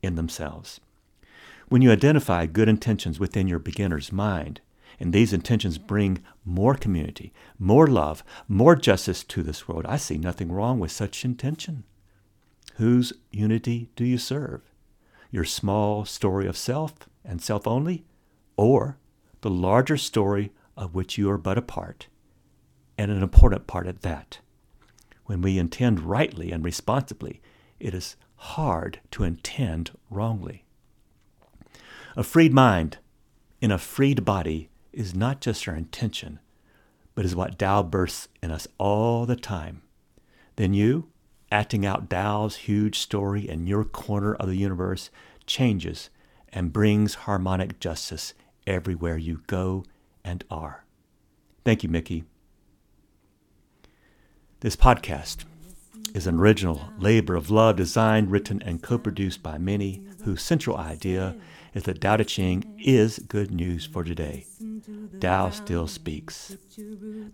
in 0.00 0.14
themselves. 0.14 0.80
When 1.68 1.82
you 1.82 1.90
identify 1.90 2.46
good 2.46 2.68
intentions 2.68 3.18
within 3.18 3.48
your 3.48 3.58
beginner's 3.58 4.12
mind, 4.12 4.60
and 5.00 5.12
these 5.12 5.32
intentions 5.32 5.76
bring 5.76 6.22
more 6.44 6.76
community, 6.76 7.32
more 7.58 7.88
love, 7.88 8.22
more 8.46 8.76
justice 8.76 9.24
to 9.24 9.42
this 9.42 9.66
world, 9.66 9.84
I 9.88 9.96
see 9.96 10.16
nothing 10.16 10.52
wrong 10.52 10.78
with 10.78 10.92
such 10.92 11.24
intention. 11.24 11.82
Whose 12.76 13.12
unity 13.32 13.90
do 13.96 14.04
you 14.04 14.18
serve? 14.18 14.62
Your 15.32 15.44
small 15.44 16.04
story 16.04 16.46
of 16.46 16.56
self 16.56 16.94
and 17.24 17.42
self 17.42 17.66
only, 17.66 18.04
or 18.56 18.98
the 19.40 19.50
larger 19.50 19.96
story 19.96 20.52
of 20.76 20.94
which 20.94 21.18
you 21.18 21.28
are 21.28 21.38
but 21.38 21.58
a 21.58 21.62
part, 21.62 22.06
and 22.96 23.10
an 23.10 23.20
important 23.20 23.66
part 23.66 23.88
at 23.88 24.02
that? 24.02 24.38
When 25.26 25.42
we 25.42 25.58
intend 25.58 26.00
rightly 26.00 26.50
and 26.50 26.64
responsibly, 26.64 27.40
it 27.78 27.94
is 27.94 28.16
hard 28.36 29.00
to 29.10 29.24
intend 29.24 29.90
wrongly. 30.10 30.64
A 32.16 32.22
freed 32.22 32.52
mind 32.52 32.98
in 33.60 33.70
a 33.70 33.78
freed 33.78 34.24
body 34.24 34.70
is 34.92 35.14
not 35.14 35.40
just 35.40 35.68
our 35.68 35.74
intention, 35.74 36.38
but 37.14 37.24
is 37.24 37.36
what 37.36 37.58
Tao 37.58 37.82
bursts 37.82 38.28
in 38.42 38.50
us 38.50 38.66
all 38.78 39.26
the 39.26 39.36
time. 39.36 39.82
Then 40.56 40.72
you, 40.72 41.08
acting 41.50 41.84
out 41.84 42.08
Tao's 42.08 42.56
huge 42.56 42.98
story 42.98 43.48
in 43.48 43.66
your 43.66 43.84
corner 43.84 44.34
of 44.34 44.48
the 44.48 44.56
universe, 44.56 45.10
changes 45.46 46.10
and 46.48 46.72
brings 46.72 47.14
harmonic 47.14 47.78
justice 47.78 48.34
everywhere 48.66 49.16
you 49.16 49.42
go 49.46 49.84
and 50.24 50.44
are. 50.50 50.84
Thank 51.64 51.82
you, 51.82 51.88
Mickey. 51.88 52.24
This 54.60 54.74
podcast 54.74 55.44
is 56.14 56.26
an 56.26 56.38
original 56.38 56.88
labor 56.98 57.36
of 57.36 57.50
love 57.50 57.76
designed, 57.76 58.30
written, 58.30 58.62
and 58.62 58.82
co 58.82 58.96
produced 58.96 59.42
by 59.42 59.58
many, 59.58 60.02
whose 60.24 60.40
central 60.40 60.78
idea 60.78 61.36
is 61.74 61.82
that 61.82 62.00
Tao 62.00 62.16
Te 62.16 62.24
Ching 62.24 62.64
is 62.78 63.18
good 63.18 63.50
news 63.50 63.84
for 63.84 64.02
today. 64.02 64.46
Tao 65.20 65.50
still 65.50 65.86
speaks. 65.86 66.56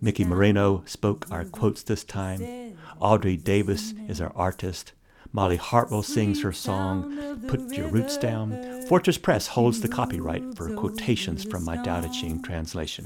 Mickey 0.01 0.25
Moreno 0.25 0.83
spoke 0.85 1.25
our 1.31 1.45
quotes 1.45 1.81
this 1.81 2.03
time. 2.03 2.75
Audrey 2.99 3.37
Davis 3.37 3.93
is 4.09 4.19
our 4.19 4.33
artist. 4.35 4.91
Molly 5.31 5.55
Hartwell 5.57 6.03
sings 6.03 6.43
her 6.43 6.51
song, 6.51 7.39
Put 7.47 7.71
Your 7.71 7.87
Roots 7.87 8.17
Down. 8.17 8.83
Fortress 8.89 9.17
Press 9.17 9.47
holds 9.47 9.79
the 9.79 9.87
copyright 9.87 10.57
for 10.57 10.75
quotations 10.75 11.45
from 11.45 11.63
my 11.63 11.81
Tao 11.83 12.01
Te 12.01 12.09
Ching 12.09 12.41
translation. 12.41 13.05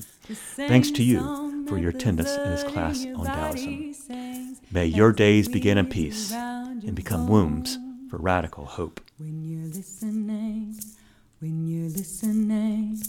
Thanks 0.55 0.89
to 0.89 1.03
you 1.03 1.56
for 1.67 1.77
your 1.77 1.89
attendance 1.89 2.35
in 2.35 2.49
this 2.49 2.63
class 2.63 3.05
on 3.05 3.25
Taoism. 3.25 3.93
May 4.71 4.85
your 4.85 5.11
days 5.11 5.47
begin 5.47 5.77
in 5.77 5.87
peace 5.87 6.31
and 6.31 6.95
become 6.95 7.27
wombs 7.27 7.77
for 8.09 8.17
radical 8.17 8.65
hope. 8.65 9.01
When 9.17 9.43
you're 9.43 9.67
listening, 9.67 10.79
when 11.39 11.67
you're 11.67 11.89
listening, 11.89 13.01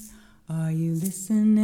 are 0.48 0.72
you 0.72 0.94
listening? 0.94 1.58